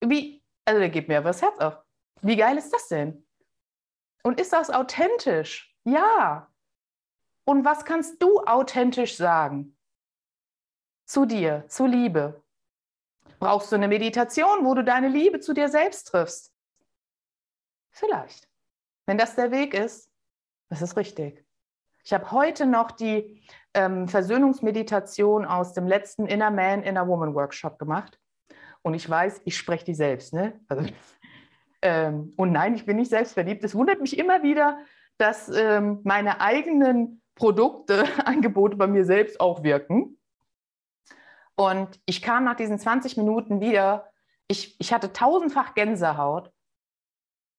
Wie, 0.00 0.42
also 0.64 0.80
da 0.80 0.88
geht 0.88 1.08
mir 1.08 1.18
aber 1.18 1.30
das 1.30 1.42
Herz 1.42 1.58
auf. 1.58 1.78
Wie 2.22 2.36
geil 2.36 2.56
ist 2.56 2.72
das 2.72 2.88
denn? 2.88 3.26
Und 4.22 4.40
ist 4.40 4.52
das 4.52 4.70
authentisch? 4.70 5.76
Ja. 5.84 6.50
Und 7.44 7.64
was 7.64 7.84
kannst 7.84 8.22
du 8.22 8.40
authentisch 8.40 9.16
sagen? 9.16 9.76
Zu 11.06 11.26
dir, 11.26 11.66
zu 11.68 11.86
Liebe, 11.86 12.43
Brauchst 13.44 13.70
du 13.70 13.76
eine 13.76 13.88
Meditation, 13.88 14.64
wo 14.64 14.72
du 14.72 14.82
deine 14.82 15.08
Liebe 15.08 15.38
zu 15.38 15.52
dir 15.52 15.68
selbst 15.68 16.04
triffst? 16.04 16.50
Vielleicht. 17.90 18.48
Wenn 19.04 19.18
das 19.18 19.34
der 19.34 19.50
Weg 19.50 19.74
ist, 19.74 20.10
das 20.70 20.80
ist 20.80 20.96
richtig. 20.96 21.44
Ich 22.04 22.14
habe 22.14 22.30
heute 22.30 22.64
noch 22.64 22.90
die 22.90 23.42
ähm, 23.74 24.08
Versöhnungsmeditation 24.08 25.44
aus 25.44 25.74
dem 25.74 25.86
letzten 25.86 26.24
Inner 26.24 26.50
Man, 26.50 26.82
Inner 26.84 27.06
Woman 27.06 27.34
Workshop 27.34 27.78
gemacht. 27.78 28.18
Und 28.80 28.94
ich 28.94 29.10
weiß, 29.10 29.42
ich 29.44 29.58
spreche 29.58 29.84
die 29.84 29.94
selbst. 29.94 30.32
Ne? 30.32 30.58
Also, 30.68 30.86
ähm, 31.82 32.32
und 32.38 32.50
nein, 32.50 32.74
ich 32.74 32.86
bin 32.86 32.96
nicht 32.96 33.10
selbstverliebt. 33.10 33.62
Es 33.62 33.74
wundert 33.74 34.00
mich 34.00 34.16
immer 34.16 34.42
wieder, 34.42 34.78
dass 35.18 35.50
ähm, 35.50 36.00
meine 36.02 36.40
eigenen 36.40 37.20
Produkte, 37.34 38.04
Angebote 38.24 38.78
bei 38.78 38.86
mir 38.86 39.04
selbst 39.04 39.38
auch 39.38 39.62
wirken. 39.62 40.16
Und 41.56 42.00
ich 42.06 42.22
kam 42.22 42.44
nach 42.44 42.56
diesen 42.56 42.78
20 42.78 43.16
Minuten 43.16 43.60
wieder. 43.60 44.10
Ich, 44.48 44.78
ich 44.80 44.92
hatte 44.92 45.12
tausendfach 45.12 45.74
Gänsehaut. 45.74 46.50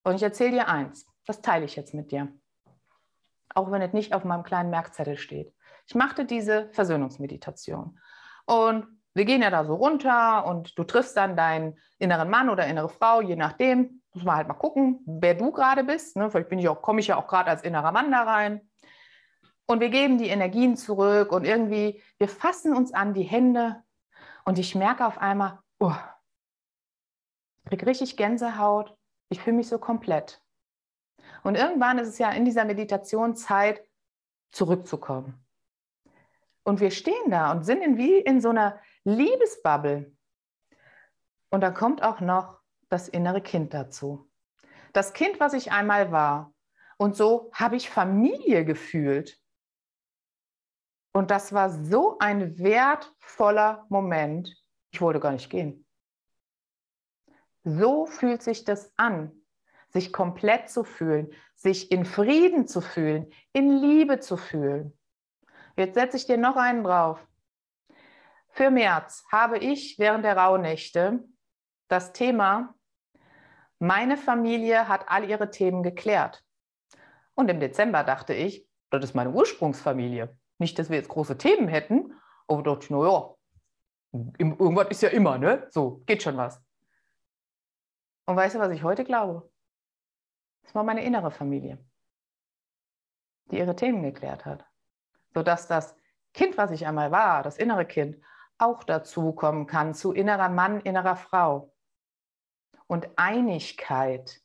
Und 0.04 0.14
ich 0.14 0.22
erzähle 0.22 0.52
dir 0.52 0.68
eins. 0.68 1.06
das 1.26 1.42
teile 1.42 1.64
ich 1.64 1.74
jetzt 1.74 1.94
mit 1.94 2.12
dir. 2.12 2.32
Auch 3.54 3.70
wenn 3.72 3.82
es 3.82 3.92
nicht 3.92 4.12
auf 4.12 4.24
meinem 4.24 4.44
kleinen 4.44 4.70
Merkzettel 4.70 5.16
steht. 5.16 5.52
Ich 5.88 5.94
machte 5.94 6.24
diese 6.24 6.68
Versöhnungsmeditation. 6.72 7.98
Und 8.44 8.86
wir 9.14 9.24
gehen 9.24 9.42
ja 9.42 9.50
da 9.50 9.64
so 9.64 9.74
runter 9.74 10.46
und 10.46 10.78
du 10.78 10.84
triffst 10.84 11.16
dann 11.16 11.36
deinen 11.36 11.78
inneren 11.98 12.28
Mann 12.28 12.50
oder 12.50 12.66
innere 12.66 12.88
Frau, 12.88 13.20
je 13.20 13.34
nachdem. 13.34 14.02
Muss 14.12 14.24
man 14.24 14.36
halt 14.36 14.48
mal 14.48 14.54
gucken, 14.54 15.00
wer 15.06 15.34
du 15.34 15.52
gerade 15.52 15.84
bist. 15.84 16.16
Ne? 16.16 16.30
Vielleicht 16.30 16.48
bin 16.48 16.58
ich 16.58 16.68
auch, 16.68 16.82
komme 16.82 17.00
ich 17.00 17.08
ja 17.08 17.16
auch 17.16 17.26
gerade 17.26 17.50
als 17.50 17.62
innerer 17.62 17.92
Mann 17.92 18.10
da 18.10 18.22
rein. 18.22 18.60
Und 19.66 19.80
wir 19.80 19.88
geben 19.88 20.18
die 20.18 20.28
Energien 20.28 20.76
zurück 20.76 21.32
und 21.32 21.44
irgendwie, 21.44 22.00
wir 22.18 22.28
fassen 22.28 22.74
uns 22.76 22.94
an 22.94 23.14
die 23.14 23.24
Hände 23.24 23.82
und 24.46 24.58
ich 24.58 24.74
merke 24.74 25.04
auf 25.04 25.18
einmal, 25.18 25.58
oh, 25.80 25.92
ich 27.64 27.70
kriege 27.70 27.86
richtig 27.86 28.16
Gänsehaut, 28.16 28.96
ich 29.28 29.40
fühle 29.42 29.56
mich 29.56 29.68
so 29.68 29.78
komplett. 29.78 30.40
Und 31.42 31.56
irgendwann 31.56 31.98
ist 31.98 32.08
es 32.08 32.18
ja 32.18 32.30
in 32.30 32.44
dieser 32.44 32.64
Meditation 32.64 33.34
Zeit, 33.34 33.84
zurückzukommen. 34.52 35.44
Und 36.62 36.80
wir 36.80 36.90
stehen 36.90 37.30
da 37.30 37.52
und 37.52 37.64
sind 37.64 37.82
in, 37.82 37.98
wie 37.98 38.18
in 38.18 38.40
so 38.40 38.48
einer 38.50 38.80
Liebesbubble. 39.04 40.16
Und 41.50 41.60
dann 41.60 41.74
kommt 41.74 42.02
auch 42.02 42.20
noch 42.20 42.60
das 42.88 43.08
innere 43.08 43.40
Kind 43.40 43.74
dazu. 43.74 44.30
Das 44.92 45.12
Kind, 45.12 45.40
was 45.40 45.52
ich 45.52 45.72
einmal 45.72 46.12
war. 46.12 46.54
Und 46.96 47.16
so 47.16 47.50
habe 47.52 47.76
ich 47.76 47.90
Familie 47.90 48.64
gefühlt. 48.64 49.38
Und 51.16 51.30
das 51.30 51.54
war 51.54 51.70
so 51.70 52.18
ein 52.18 52.58
wertvoller 52.58 53.86
Moment. 53.88 54.54
Ich 54.90 55.00
wollte 55.00 55.18
gar 55.18 55.32
nicht 55.32 55.48
gehen. 55.48 55.86
So 57.64 58.04
fühlt 58.04 58.42
sich 58.42 58.64
das 58.64 58.92
an, 58.98 59.32
sich 59.88 60.12
komplett 60.12 60.68
zu 60.68 60.84
fühlen, 60.84 61.32
sich 61.54 61.90
in 61.90 62.04
Frieden 62.04 62.66
zu 62.66 62.82
fühlen, 62.82 63.32
in 63.54 63.78
Liebe 63.78 64.20
zu 64.20 64.36
fühlen. 64.36 64.92
Jetzt 65.74 65.94
setze 65.94 66.18
ich 66.18 66.26
dir 66.26 66.36
noch 66.36 66.56
einen 66.56 66.84
drauf. 66.84 67.26
Für 68.50 68.70
März 68.70 69.24
habe 69.32 69.56
ich 69.56 69.98
während 69.98 70.22
der 70.22 70.36
Rauhnächte 70.36 71.24
das 71.88 72.12
Thema, 72.12 72.74
meine 73.78 74.18
Familie 74.18 74.86
hat 74.86 75.08
all 75.08 75.24
ihre 75.24 75.50
Themen 75.50 75.82
geklärt. 75.82 76.44
Und 77.34 77.48
im 77.48 77.58
Dezember 77.58 78.04
dachte 78.04 78.34
ich, 78.34 78.68
das 78.90 79.02
ist 79.02 79.14
meine 79.14 79.30
Ursprungsfamilie. 79.30 80.35
Nicht, 80.58 80.78
dass 80.78 80.90
wir 80.90 80.96
jetzt 80.96 81.08
große 81.08 81.38
Themen 81.38 81.68
hätten, 81.68 82.14
aber 82.48 82.62
dachte 82.62 82.92
naja, 82.92 83.34
irgendwas 84.38 84.88
ist 84.88 85.02
ja 85.02 85.10
immer, 85.10 85.38
ne? 85.38 85.66
So, 85.70 86.02
geht 86.06 86.22
schon 86.22 86.36
was. 86.36 86.62
Und 88.26 88.36
weißt 88.36 88.56
du, 88.56 88.58
was 88.58 88.70
ich 88.70 88.82
heute 88.82 89.04
glaube? 89.04 89.50
Das 90.62 90.74
war 90.74 90.82
meine 90.82 91.04
innere 91.04 91.30
Familie, 91.30 91.78
die 93.50 93.58
ihre 93.58 93.76
Themen 93.76 94.02
geklärt 94.02 94.44
hat. 94.44 94.64
Sodass 95.32 95.68
das 95.68 95.96
Kind, 96.32 96.56
was 96.56 96.70
ich 96.70 96.86
einmal 96.86 97.12
war, 97.12 97.42
das 97.42 97.58
innere 97.58 97.86
Kind, 97.86 98.20
auch 98.58 98.82
dazu 98.84 99.32
kommen 99.32 99.66
kann 99.66 99.94
zu 99.94 100.12
innerer 100.12 100.48
Mann, 100.48 100.80
innerer 100.80 101.16
Frau. 101.16 101.72
Und 102.88 103.08
Einigkeit 103.16 104.40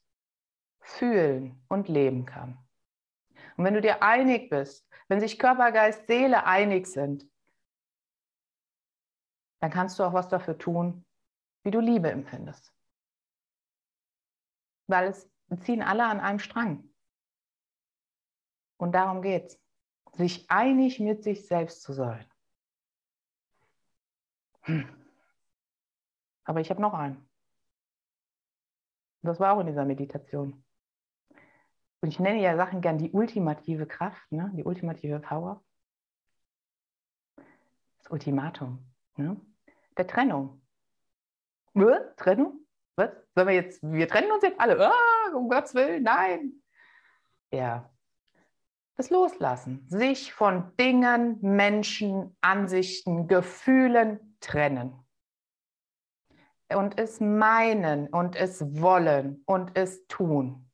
fühlen 0.80 1.64
und 1.68 1.88
leben 1.88 2.26
kann. 2.26 2.58
Und 3.56 3.66
wenn 3.66 3.76
du 3.76 3.82
dir 3.82 4.02
einig 4.02 4.50
bist, 4.50 4.88
wenn 5.12 5.20
sich 5.20 5.38
Körper, 5.38 5.74
Geist, 5.74 6.08
Seele 6.08 6.46
einig 6.46 6.88
sind, 6.88 7.30
dann 9.60 9.70
kannst 9.70 10.00
du 10.00 10.04
auch 10.06 10.14
was 10.14 10.30
dafür 10.30 10.58
tun, 10.58 11.06
wie 11.64 11.72
du 11.72 11.82
Liebe 11.82 12.10
empfindest. 12.10 12.74
Weil 14.88 15.10
es 15.10 15.30
ziehen 15.64 15.82
alle 15.82 16.06
an 16.06 16.22
einem 16.22 16.40
Strang. 16.40 16.90
Und 18.78 18.94
darum 18.94 19.22
geht 19.22 19.48
es, 19.48 19.60
sich 20.14 20.50
einig 20.50 21.02
mit 21.02 21.26
sich 21.26 21.46
selbst 21.46 21.82
zu 21.82 21.92
sein. 21.92 22.26
Hm. 24.62 24.88
Aber 26.46 26.62
ich 26.62 26.70
habe 26.70 26.82
noch 26.82 26.94
einen. 26.94 27.30
Das 29.24 29.42
war 29.42 29.56
auch 29.56 29.60
in 29.60 29.68
dieser 29.68 29.84
Meditation. 29.84 30.64
Und 32.02 32.10
ich 32.10 32.20
nenne 32.20 32.42
ja 32.42 32.56
Sachen 32.58 32.82
gern 32.82 32.98
die 32.98 33.12
ultimative 33.12 33.86
Kraft, 33.86 34.32
ne? 34.32 34.52
die 34.56 34.64
ultimative 34.64 35.20
Power. 35.20 35.64
Das 38.00 38.10
Ultimatum 38.10 38.84
ne? 39.18 39.40
der 39.98 40.08
Trennung. 40.08 40.62
Was? 41.74 42.16
Trennung? 42.18 42.66
Was? 42.96 43.12
Sollen 43.36 43.48
wir 43.48 43.56
jetzt, 43.56 43.84
wir 43.84 44.08
trennen 44.08 44.32
uns 44.32 44.44
jetzt 44.44 44.60
alle? 44.60 44.84
Ah, 44.88 45.36
um 45.36 45.48
Gottes 45.48 45.76
Willen, 45.76 46.04
nein. 46.04 46.62
Ja. 47.52 47.90
Das 48.96 49.10
Loslassen. 49.10 49.86
Sich 49.88 50.34
von 50.34 50.76
Dingen, 50.78 51.38
Menschen, 51.42 52.36
Ansichten, 52.42 53.28
Gefühlen 53.28 54.38
trennen. 54.40 54.94
Und 56.74 57.00
es 57.00 57.20
meinen 57.20 58.08
und 58.08 58.36
es 58.36 58.62
wollen 58.82 59.44
und 59.46 59.78
es 59.78 60.08
tun. 60.08 60.71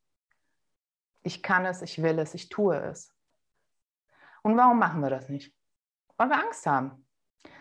Ich 1.28 1.42
kann 1.42 1.66
es, 1.66 1.82
ich 1.82 2.02
will 2.02 2.18
es, 2.20 2.32
ich 2.32 2.48
tue 2.48 2.74
es. 2.74 3.14
Und 4.40 4.56
warum 4.56 4.78
machen 4.78 5.02
wir 5.02 5.10
das 5.10 5.28
nicht? 5.28 5.54
Weil 6.16 6.30
wir 6.30 6.42
Angst 6.42 6.64
haben. 6.64 7.06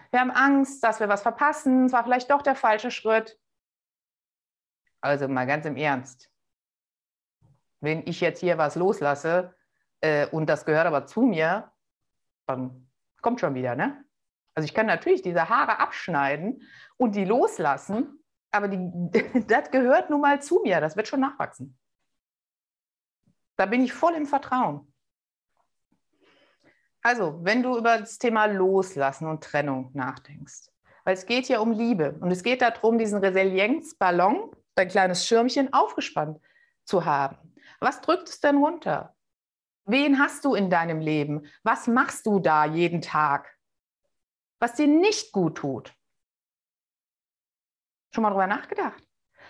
Wir 0.09 0.21
haben 0.21 0.31
Angst, 0.31 0.81
dass 0.85 1.01
wir 1.01 1.09
was 1.09 1.21
verpassen. 1.21 1.87
Es 1.87 1.91
war 1.91 2.05
vielleicht 2.05 2.31
doch 2.31 2.41
der 2.41 2.55
falsche 2.55 2.91
Schritt. 2.91 3.37
Also 5.01 5.27
mal 5.27 5.45
ganz 5.45 5.65
im 5.65 5.75
Ernst. 5.75 6.31
Wenn 7.81 8.07
ich 8.07 8.21
jetzt 8.21 8.39
hier 8.39 8.57
was 8.57 8.75
loslasse 8.75 9.53
äh, 9.99 10.27
und 10.27 10.47
das 10.47 10.63
gehört 10.63 10.87
aber 10.87 11.05
zu 11.05 11.23
mir, 11.23 11.69
dann 12.45 12.89
kommt 13.21 13.41
schon 13.41 13.53
wieder, 13.53 13.75
ne? 13.75 14.01
Also 14.55 14.65
ich 14.65 14.73
kann 14.73 14.85
natürlich 14.85 15.23
diese 15.23 15.49
Haare 15.49 15.79
abschneiden 15.79 16.63
und 16.95 17.15
die 17.15 17.25
loslassen, 17.25 18.23
aber 18.49 18.69
die, 18.69 19.43
das 19.45 19.71
gehört 19.71 20.09
nun 20.09 20.21
mal 20.21 20.41
zu 20.41 20.61
mir. 20.63 20.79
Das 20.79 20.95
wird 20.95 21.09
schon 21.09 21.19
nachwachsen. 21.19 21.77
Da 23.57 23.65
bin 23.65 23.83
ich 23.83 23.91
voll 23.91 24.13
im 24.13 24.25
Vertrauen. 24.25 24.91
Also, 27.01 27.39
wenn 27.43 27.63
du 27.63 27.77
über 27.77 27.97
das 27.97 28.17
Thema 28.17 28.45
Loslassen 28.45 29.27
und 29.27 29.43
Trennung 29.43 29.91
nachdenkst, 29.93 30.71
weil 31.03 31.13
es 31.13 31.25
geht 31.25 31.47
ja 31.47 31.59
um 31.59 31.71
Liebe 31.71 32.17
und 32.19 32.31
es 32.31 32.43
geht 32.43 32.61
darum, 32.61 32.97
diesen 32.97 33.19
Resilienzballon, 33.19 34.51
dein 34.75 34.89
kleines 34.89 35.25
Schirmchen, 35.25 35.73
aufgespannt 35.73 36.39
zu 36.83 37.05
haben. 37.05 37.55
Was 37.79 38.01
drückt 38.01 38.29
es 38.29 38.39
denn 38.39 38.57
runter? 38.57 39.15
Wen 39.85 40.19
hast 40.19 40.43
du 40.43 40.53
in 40.53 40.69
deinem 40.69 40.99
Leben? 40.99 41.45
Was 41.63 41.87
machst 41.87 42.25
du 42.25 42.39
da 42.39 42.65
jeden 42.65 43.01
Tag? 43.01 43.57
Was 44.59 44.73
dir 44.73 44.87
nicht 44.87 45.31
gut 45.31 45.59
tut? 45.59 45.93
Schon 48.11 48.23
mal 48.23 48.31
drüber 48.31 48.47
nachgedacht? 48.47 49.01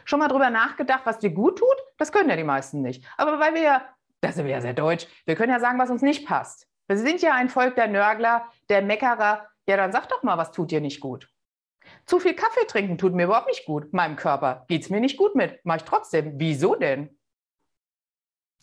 Schon 0.06 0.20
mal 0.20 0.28
drüber 0.28 0.50
nachgedacht, 0.50 1.06
was 1.06 1.20
dir 1.20 1.32
gut 1.32 1.58
tut? 1.58 1.76
Das 1.98 2.12
können 2.12 2.30
ja 2.30 2.36
die 2.36 2.44
meisten 2.44 2.82
nicht. 2.82 3.04
Aber 3.18 3.40
weil 3.40 3.56
wir 3.56 3.62
ja 3.62 3.97
das 4.22 4.36
sind 4.36 4.46
wir 4.46 4.54
ja 4.54 4.62
sehr 4.62 4.74
deutsch. 4.74 5.08
Wir 5.26 5.36
können 5.36 5.52
ja 5.52 5.60
sagen, 5.60 5.80
was 5.80 5.90
uns 5.90 6.02
nicht 6.02 6.26
passt. 6.28 6.68
Wir 6.88 6.98
sind 6.98 7.22
ja 7.22 7.34
ein 7.34 7.50
Volk 7.50 7.76
der 7.76 7.88
Nörgler, 7.88 8.46
der 8.70 8.82
Meckerer. 8.82 9.48
Ja, 9.68 9.78
dann 9.78 9.92
sag 9.92 10.08
doch 10.10 10.24
mal, 10.24 10.38
was 10.38 10.52
tut 10.52 10.72
dir 10.72 10.82
nicht 10.82 11.02
gut. 11.02 11.30
Zu 12.06 12.20
viel 12.20 12.34
Kaffee 12.34 12.66
trinken 12.68 12.98
tut 12.98 13.14
mir 13.14 13.26
überhaupt 13.26 13.48
nicht 13.48 13.66
gut. 13.66 13.94
Meinem 13.94 14.16
Körper 14.16 14.66
geht 14.68 14.84
es 14.84 14.90
mir 14.90 15.00
nicht 15.00 15.18
gut 15.18 15.36
mit. 15.36 15.64
Mache 15.66 15.78
ich 15.78 15.84
trotzdem. 15.84 16.34
Wieso 16.36 16.76
denn? 16.76 17.18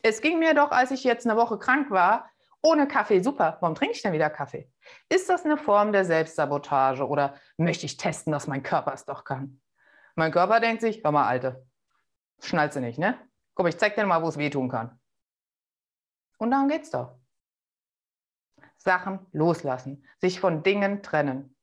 Es 0.03 0.21
ging 0.21 0.39
mir 0.39 0.55
doch, 0.55 0.71
als 0.71 0.91
ich 0.91 1.05
jetzt 1.05 1.27
eine 1.27 1.39
Woche 1.39 1.59
krank 1.59 1.91
war, 1.91 2.31
ohne 2.61 2.89
Kaffee 2.89 3.21
super. 3.21 3.59
Warum 3.61 3.75
trinke 3.75 3.95
ich 3.95 4.03
denn 4.03 4.13
wieder 4.13 4.31
Kaffee? 4.31 4.71
Ist 5.09 5.29
das 5.29 5.45
eine 5.45 5.57
Form 5.57 5.93
der 5.93 6.05
Selbstsabotage 6.05 7.07
oder 7.07 7.35
möchte 7.57 7.87
ich 7.87 7.97
testen, 7.97 8.33
dass 8.33 8.47
mein 8.47 8.63
Körper 8.63 8.93
es 8.93 9.05
doch 9.05 9.25
kann? 9.25 9.61
Mein 10.15 10.33
Körper 10.33 10.61
denkt 10.61 10.81
sich, 10.81 11.03
hör 11.03 11.13
mal, 11.13 11.27
Alte, 11.27 11.67
schnallst 12.41 12.77
du 12.77 12.81
nicht, 12.81 12.99
ne? 12.99 13.19
Komm, 13.55 13.67
ich 13.67 13.79
zeig 13.79 13.95
dir 13.95 14.07
mal, 14.07 14.23
wo 14.23 14.29
es 14.29 14.39
wehtun 14.39 14.69
kann. 14.69 14.99
Und 16.45 16.51
darum 16.51 16.69
geht 16.69 16.83
es 16.83 16.91
doch. 16.91 17.19
Sachen 18.77 19.27
loslassen, 19.33 20.07
sich 20.19 20.41
von 20.41 20.63
Dingen 20.63 21.03
trennen. 21.03 21.57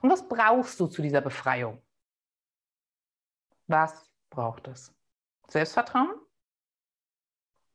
Und 0.00 0.08
was 0.08 0.26
brauchst 0.26 0.80
du 0.80 0.86
zu 0.86 1.02
dieser 1.02 1.20
Befreiung? 1.20 1.84
Was 3.66 4.10
braucht 4.30 4.68
es? 4.68 4.90
Selbstvertrauen? 5.48 6.18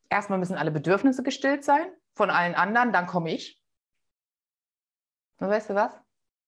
Erstmal 0.09 0.39
müssen 0.39 0.57
alle 0.57 0.71
Bedürfnisse 0.71 1.21
gestillt 1.21 1.63
sein 1.63 1.95
von 2.15 2.31
allen 2.31 2.55
anderen, 2.55 2.91
dann 2.91 3.05
komme 3.05 3.31
ich. 3.31 3.63
Und 5.37 5.49
weißt 5.49 5.69
du 5.69 5.75
was? 5.75 5.91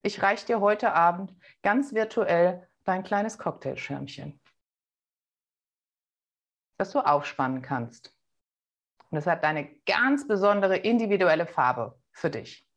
Ich 0.01 0.23
reiche 0.23 0.47
dir 0.47 0.59
heute 0.59 0.93
Abend 0.93 1.35
ganz 1.61 1.93
virtuell 1.93 2.67
dein 2.83 3.03
kleines 3.03 3.37
Cocktailschirmchen, 3.37 4.41
das 6.79 6.93
du 6.93 6.99
aufspannen 6.99 7.61
kannst. 7.61 8.18
Und 9.09 9.17
es 9.17 9.25
hat 9.25 9.43
eine 9.43 9.67
ganz 9.85 10.27
besondere 10.27 10.77
individuelle 10.77 11.45
Farbe 11.45 11.99
für 12.11 12.29
dich. 12.29 12.67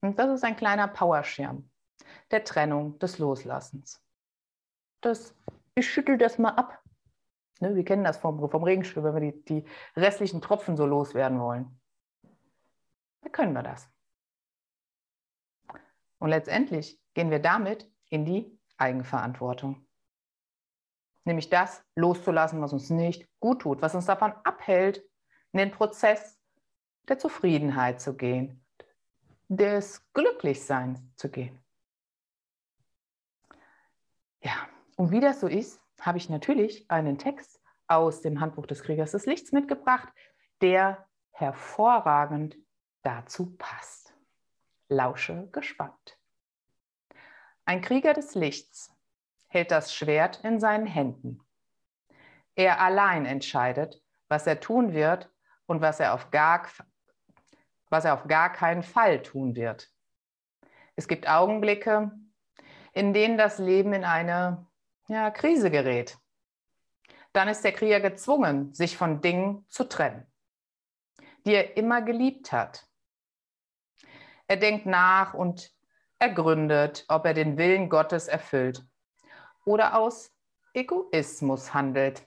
Und 0.00 0.18
das 0.18 0.30
ist 0.30 0.44
ein 0.44 0.56
kleiner 0.56 0.88
Powerschirm 0.88 1.70
der 2.30 2.44
Trennung, 2.44 2.98
des 2.98 3.18
Loslassens. 3.18 4.02
Das, 5.00 5.34
ich 5.74 5.90
schüttel 5.90 6.18
das 6.18 6.38
mal 6.38 6.50
ab. 6.50 6.82
Ne, 7.60 7.74
wir 7.76 7.84
kennen 7.84 8.04
das 8.04 8.16
vom, 8.16 8.50
vom 8.50 8.64
Regenschirm, 8.64 9.04
wenn 9.04 9.14
wir 9.14 9.32
die, 9.32 9.44
die 9.44 9.64
restlichen 9.96 10.40
Tropfen 10.40 10.76
so 10.76 10.86
loswerden 10.86 11.40
wollen. 11.40 11.80
Dann 13.20 13.32
können 13.32 13.52
wir 13.52 13.62
das. 13.62 13.88
Und 16.18 16.30
letztendlich 16.30 17.00
gehen 17.14 17.30
wir 17.30 17.38
damit 17.38 17.90
in 18.08 18.24
die 18.24 18.58
Eigenverantwortung. 18.76 19.86
Nämlich 21.24 21.48
das 21.50 21.82
loszulassen, 21.94 22.60
was 22.60 22.72
uns 22.72 22.90
nicht 22.90 23.26
gut 23.40 23.62
tut, 23.62 23.82
was 23.82 23.94
uns 23.94 24.06
davon 24.06 24.32
abhält, 24.44 25.02
in 25.52 25.58
den 25.58 25.70
Prozess 25.70 26.38
der 27.08 27.18
Zufriedenheit 27.18 28.00
zu 28.00 28.16
gehen, 28.16 28.64
des 29.48 30.02
Glücklichseins 30.12 31.00
zu 31.16 31.30
gehen. 31.30 31.58
Ja, 34.42 34.68
und 34.96 35.10
wie 35.10 35.20
das 35.20 35.40
so 35.40 35.46
ist, 35.46 35.80
habe 36.00 36.18
ich 36.18 36.28
natürlich 36.28 36.90
einen 36.90 37.18
Text 37.18 37.60
aus 37.86 38.20
dem 38.20 38.40
Handbuch 38.40 38.66
des 38.66 38.82
Kriegers 38.82 39.12
des 39.12 39.26
Lichts 39.26 39.52
mitgebracht, 39.52 40.08
der 40.60 41.06
hervorragend 41.30 42.56
dazu 43.02 43.56
passt. 43.56 44.14
Lausche 44.88 45.48
gespannt. 45.50 46.18
Ein 47.64 47.80
Krieger 47.80 48.12
des 48.12 48.34
Lichts 48.34 48.93
hält 49.54 49.70
das 49.70 49.94
Schwert 49.94 50.40
in 50.42 50.58
seinen 50.58 50.86
Händen. 50.86 51.40
Er 52.56 52.80
allein 52.80 53.24
entscheidet, 53.24 54.02
was 54.28 54.46
er 54.48 54.60
tun 54.60 54.92
wird 54.92 55.30
und 55.66 55.80
was 55.80 56.00
er 56.00 56.12
auf 56.12 56.30
gar, 56.30 56.66
was 57.88 58.04
er 58.04 58.14
auf 58.14 58.26
gar 58.26 58.52
keinen 58.52 58.82
Fall 58.82 59.22
tun 59.22 59.54
wird. 59.54 59.90
Es 60.96 61.06
gibt 61.06 61.28
Augenblicke, 61.28 62.10
in 62.92 63.12
denen 63.12 63.38
das 63.38 63.58
Leben 63.58 63.92
in 63.92 64.04
eine 64.04 64.66
ja, 65.06 65.30
Krise 65.30 65.70
gerät. 65.70 66.18
Dann 67.32 67.48
ist 67.48 67.62
der 67.62 67.72
Krieger 67.72 68.00
gezwungen, 68.00 68.74
sich 68.74 68.96
von 68.96 69.20
Dingen 69.20 69.66
zu 69.68 69.84
trennen, 69.88 70.26
die 71.46 71.54
er 71.54 71.76
immer 71.76 72.02
geliebt 72.02 72.50
hat. 72.50 72.88
Er 74.48 74.56
denkt 74.56 74.84
nach 74.84 75.32
und 75.32 75.72
ergründet, 76.18 77.04
ob 77.08 77.24
er 77.24 77.34
den 77.34 77.56
Willen 77.56 77.88
Gottes 77.88 78.28
erfüllt 78.28 78.84
oder 79.64 79.98
aus 79.98 80.30
Egoismus 80.72 81.72
handelt. 81.72 82.26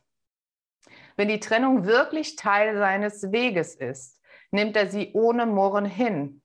Wenn 1.16 1.28
die 1.28 1.40
Trennung 1.40 1.86
wirklich 1.86 2.36
Teil 2.36 2.78
seines 2.78 3.32
Weges 3.32 3.76
ist, 3.76 4.22
nimmt 4.52 4.78
er 4.78 4.88
sie 4.88 5.12
ohne 5.14 5.46
Murren 5.46 5.86
hin 5.86 6.42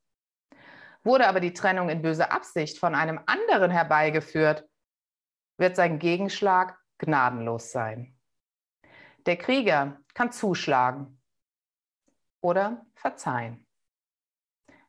Wurde 1.05 1.27
aber 1.27 1.41
die 1.41 1.53
Trennung 1.53 1.89
in 1.89 2.01
böser 2.01 2.31
Absicht 2.31 2.79
von 2.79 2.95
einem 2.95 3.21
anderen 3.27 3.71
herbeigeführt, 3.71 4.69
wird 5.59 5.77
sein 5.77 5.99
Gegenschlag 5.99 6.79
gnadenlos 6.99 7.73
sein. 7.73 8.17
Der 9.27 9.37
Krieger 9.37 10.01
kann 10.15 10.31
zuschlagen 10.31 11.21
oder 12.41 12.87
verzeihen. 12.95 13.67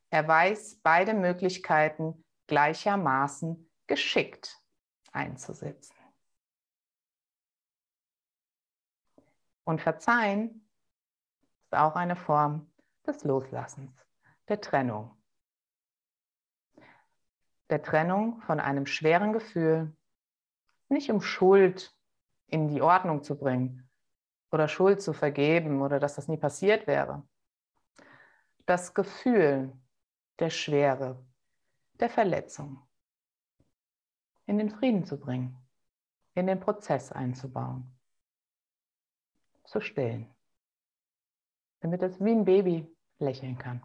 Er 0.09 0.27
weiß 0.27 0.81
beide 0.83 1.13
Möglichkeiten 1.15 2.23
gleichermaßen 2.47 3.69
geschickt 3.87 4.59
einzusetzen. 5.11 5.92
Und 9.63 9.81
verzeihen 9.81 10.67
ist 11.63 11.73
auch 11.73 11.95
eine 11.95 12.15
Form 12.15 12.71
des 13.05 13.23
Loslassens, 13.23 13.91
der 14.47 14.61
Trennung 14.61 15.17
der 17.73 17.81
Trennung 17.81 18.39
von 18.41 18.59
einem 18.59 18.85
schweren 18.85 19.33
Gefühl, 19.33 19.95
nicht 20.89 21.09
um 21.09 21.21
Schuld 21.21 21.91
in 22.45 22.67
die 22.67 22.81
Ordnung 22.81 23.23
zu 23.23 23.35
bringen 23.35 23.89
oder 24.51 24.67
Schuld 24.67 25.01
zu 25.01 25.11
vergeben 25.11 25.81
oder 25.81 25.99
dass 25.99 26.13
das 26.13 26.27
nie 26.27 26.37
passiert 26.37 26.85
wäre. 26.85 27.23
Das 28.67 28.93
Gefühl 28.93 29.73
der 30.37 30.51
Schwere, 30.51 31.25
der 31.99 32.11
Verletzung 32.11 32.79
in 34.45 34.59
den 34.59 34.69
Frieden 34.69 35.03
zu 35.03 35.19
bringen, 35.19 35.57
in 36.35 36.45
den 36.45 36.59
Prozess 36.59 37.11
einzubauen, 37.11 37.92
zu 39.63 39.81
stillen, 39.81 40.33
damit 41.81 42.01
es 42.03 42.23
wie 42.23 42.31
ein 42.31 42.45
Baby 42.45 42.87
lächeln 43.19 43.57
kann. 43.57 43.81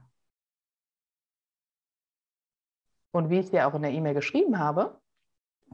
Und 3.13 3.31
wie 3.31 3.41
ich 3.41 3.51
dir 3.51 3.67
auch 3.67 3.75
in 3.75 3.83
der 3.83 3.93
E-Mail 3.93 4.15
geschrieben 4.15 4.59
habe, 4.59 5.01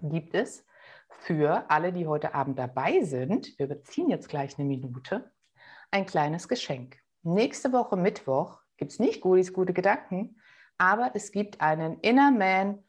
gibt 0.02 0.34
es 0.34 0.64
für 1.08 1.68
alle, 1.70 1.92
die 1.92 2.06
heute 2.06 2.34
Abend 2.34 2.58
dabei 2.58 3.02
sind, 3.02 3.58
wir 3.58 3.66
beziehen 3.66 4.08
jetzt 4.08 4.28
gleich 4.28 4.58
eine 4.58 4.68
Minute, 4.68 5.30
ein 5.90 6.06
kleines 6.06 6.48
Geschenk. 6.48 6.98
Nächste 7.22 7.72
Woche 7.72 7.96
Mittwoch 7.96 8.60
gibt 8.76 8.92
es 8.92 8.98
nicht 8.98 9.20
Goodies, 9.20 9.52
gute 9.52 9.72
Gedanken, 9.72 10.40
aber 10.78 11.12
es 11.14 11.32
gibt 11.32 11.60
einen 11.60 11.98
Inner 12.00 12.30
Man 12.30 12.82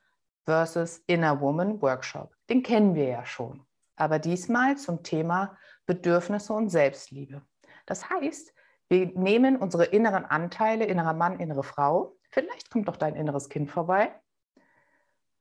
versus 0.43 0.99
Inner 1.07 1.39
Woman 1.39 1.81
Workshop. 1.81 2.35
Den 2.49 2.63
kennen 2.63 2.95
wir 2.95 3.07
ja 3.07 3.25
schon, 3.25 3.65
aber 3.95 4.19
diesmal 4.19 4.77
zum 4.77 5.03
Thema 5.03 5.57
Bedürfnisse 5.85 6.53
und 6.53 6.69
Selbstliebe. 6.69 7.41
Das 7.85 8.09
heißt, 8.09 8.53
wir 8.89 9.07
nehmen 9.17 9.57
unsere 9.57 9.85
inneren 9.85 10.25
Anteile, 10.25 10.85
innerer 10.85 11.13
Mann, 11.13 11.39
innere 11.39 11.63
Frau, 11.63 12.15
vielleicht 12.31 12.69
kommt 12.69 12.87
doch 12.87 12.97
dein 12.97 13.15
inneres 13.15 13.49
Kind 13.49 13.71
vorbei, 13.71 14.13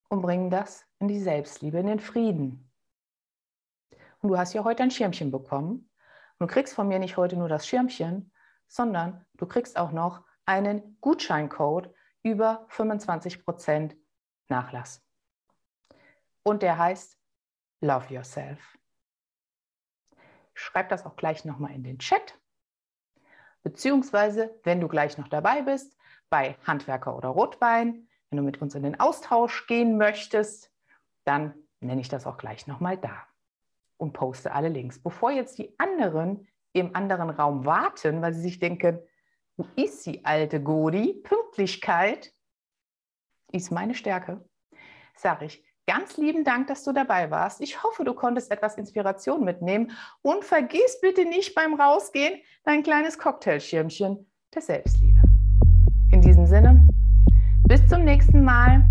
und 0.08 0.22
bringen 0.22 0.50
das 0.50 0.86
in 1.00 1.08
die 1.08 1.20
Selbstliebe, 1.20 1.78
in 1.78 1.86
den 1.86 2.00
Frieden. 2.00 2.70
Und 4.20 4.30
du 4.30 4.38
hast 4.38 4.54
ja 4.54 4.64
heute 4.64 4.82
ein 4.82 4.90
Schirmchen 4.90 5.30
bekommen. 5.30 5.90
Und 6.38 6.48
du 6.48 6.54
kriegst 6.54 6.74
von 6.74 6.88
mir 6.88 6.98
nicht 6.98 7.16
heute 7.16 7.36
nur 7.36 7.48
das 7.48 7.66
Schirmchen, 7.66 8.32
sondern 8.66 9.24
du 9.34 9.46
kriegst 9.46 9.76
auch 9.76 9.92
noch 9.92 10.24
einen 10.46 10.98
Gutscheincode 11.00 11.92
über 12.22 12.66
25% 12.70 13.96
Nachlass. 14.48 15.02
Und 16.42 16.62
der 16.62 16.78
heißt 16.78 17.18
Love 17.80 18.14
Yourself. 18.14 18.78
Schreib 20.54 20.88
das 20.88 21.04
auch 21.04 21.16
gleich 21.16 21.44
nochmal 21.44 21.72
in 21.72 21.82
den 21.82 21.98
Chat. 21.98 22.38
Beziehungsweise, 23.62 24.58
wenn 24.62 24.80
du 24.80 24.88
gleich 24.88 25.18
noch 25.18 25.28
dabei 25.28 25.62
bist, 25.62 25.96
bei 26.30 26.56
Handwerker 26.66 27.16
oder 27.16 27.28
Rotwein, 27.28 28.08
wenn 28.30 28.36
du 28.36 28.42
mit 28.42 28.60
uns 28.60 28.74
in 28.74 28.82
den 28.82 28.98
Austausch 28.98 29.66
gehen 29.66 29.96
möchtest, 29.96 30.72
dann 31.24 31.54
nenne 31.80 32.00
ich 32.00 32.08
das 32.08 32.26
auch 32.26 32.36
gleich 32.36 32.66
nochmal 32.66 32.96
da 32.98 33.26
und 33.96 34.12
poste 34.12 34.52
alle 34.52 34.68
Links. 34.68 35.02
Bevor 35.02 35.30
jetzt 35.30 35.58
die 35.58 35.78
anderen 35.78 36.48
im 36.72 36.94
anderen 36.94 37.30
Raum 37.30 37.64
warten, 37.64 38.20
weil 38.22 38.34
sie 38.34 38.42
sich 38.42 38.58
denken, 38.58 39.00
wo 39.56 39.66
ist 39.76 40.04
die 40.06 40.24
alte 40.24 40.60
Godi? 40.62 41.14
Pünktlichkeit 41.22 42.34
ist 43.52 43.70
meine 43.70 43.94
Stärke. 43.94 44.44
Sage 45.14 45.44
ich, 45.46 45.64
ganz 45.86 46.16
lieben 46.16 46.44
Dank, 46.44 46.68
dass 46.68 46.84
du 46.84 46.92
dabei 46.92 47.30
warst. 47.30 47.60
Ich 47.60 47.82
hoffe, 47.82 48.04
du 48.04 48.14
konntest 48.14 48.50
etwas 48.50 48.76
Inspiration 48.76 49.44
mitnehmen 49.44 49.92
und 50.22 50.44
vergiss 50.44 51.00
bitte 51.00 51.24
nicht 51.24 51.54
beim 51.54 51.74
Rausgehen 51.74 52.40
dein 52.64 52.82
kleines 52.82 53.18
Cocktailschirmchen 53.18 54.26
der 54.54 54.62
Selbstliebe. 54.62 55.20
In 56.12 56.20
diesem 56.20 56.46
Sinne, 56.46 56.86
bis 57.66 57.86
zum 57.88 58.04
nächsten 58.04 58.44
Mal. 58.44 58.88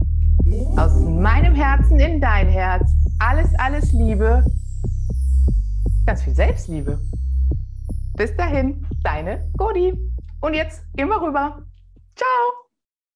Aus 0.77 0.99
meinem 0.99 1.55
Herzen 1.55 1.99
in 1.99 2.19
dein 2.19 2.49
Herz. 2.49 2.91
Alles, 3.19 3.47
alles 3.57 3.93
Liebe. 3.93 4.43
Ganz 6.05 6.21
viel 6.23 6.33
Selbstliebe. 6.33 6.99
Bis 8.17 8.35
dahin, 8.35 8.85
deine 9.03 9.49
Godi. 9.57 9.93
Und 10.41 10.53
jetzt 10.53 10.83
gehen 10.95 11.07
wir 11.07 11.21
rüber. 11.21 11.65
Ciao. 12.15 12.62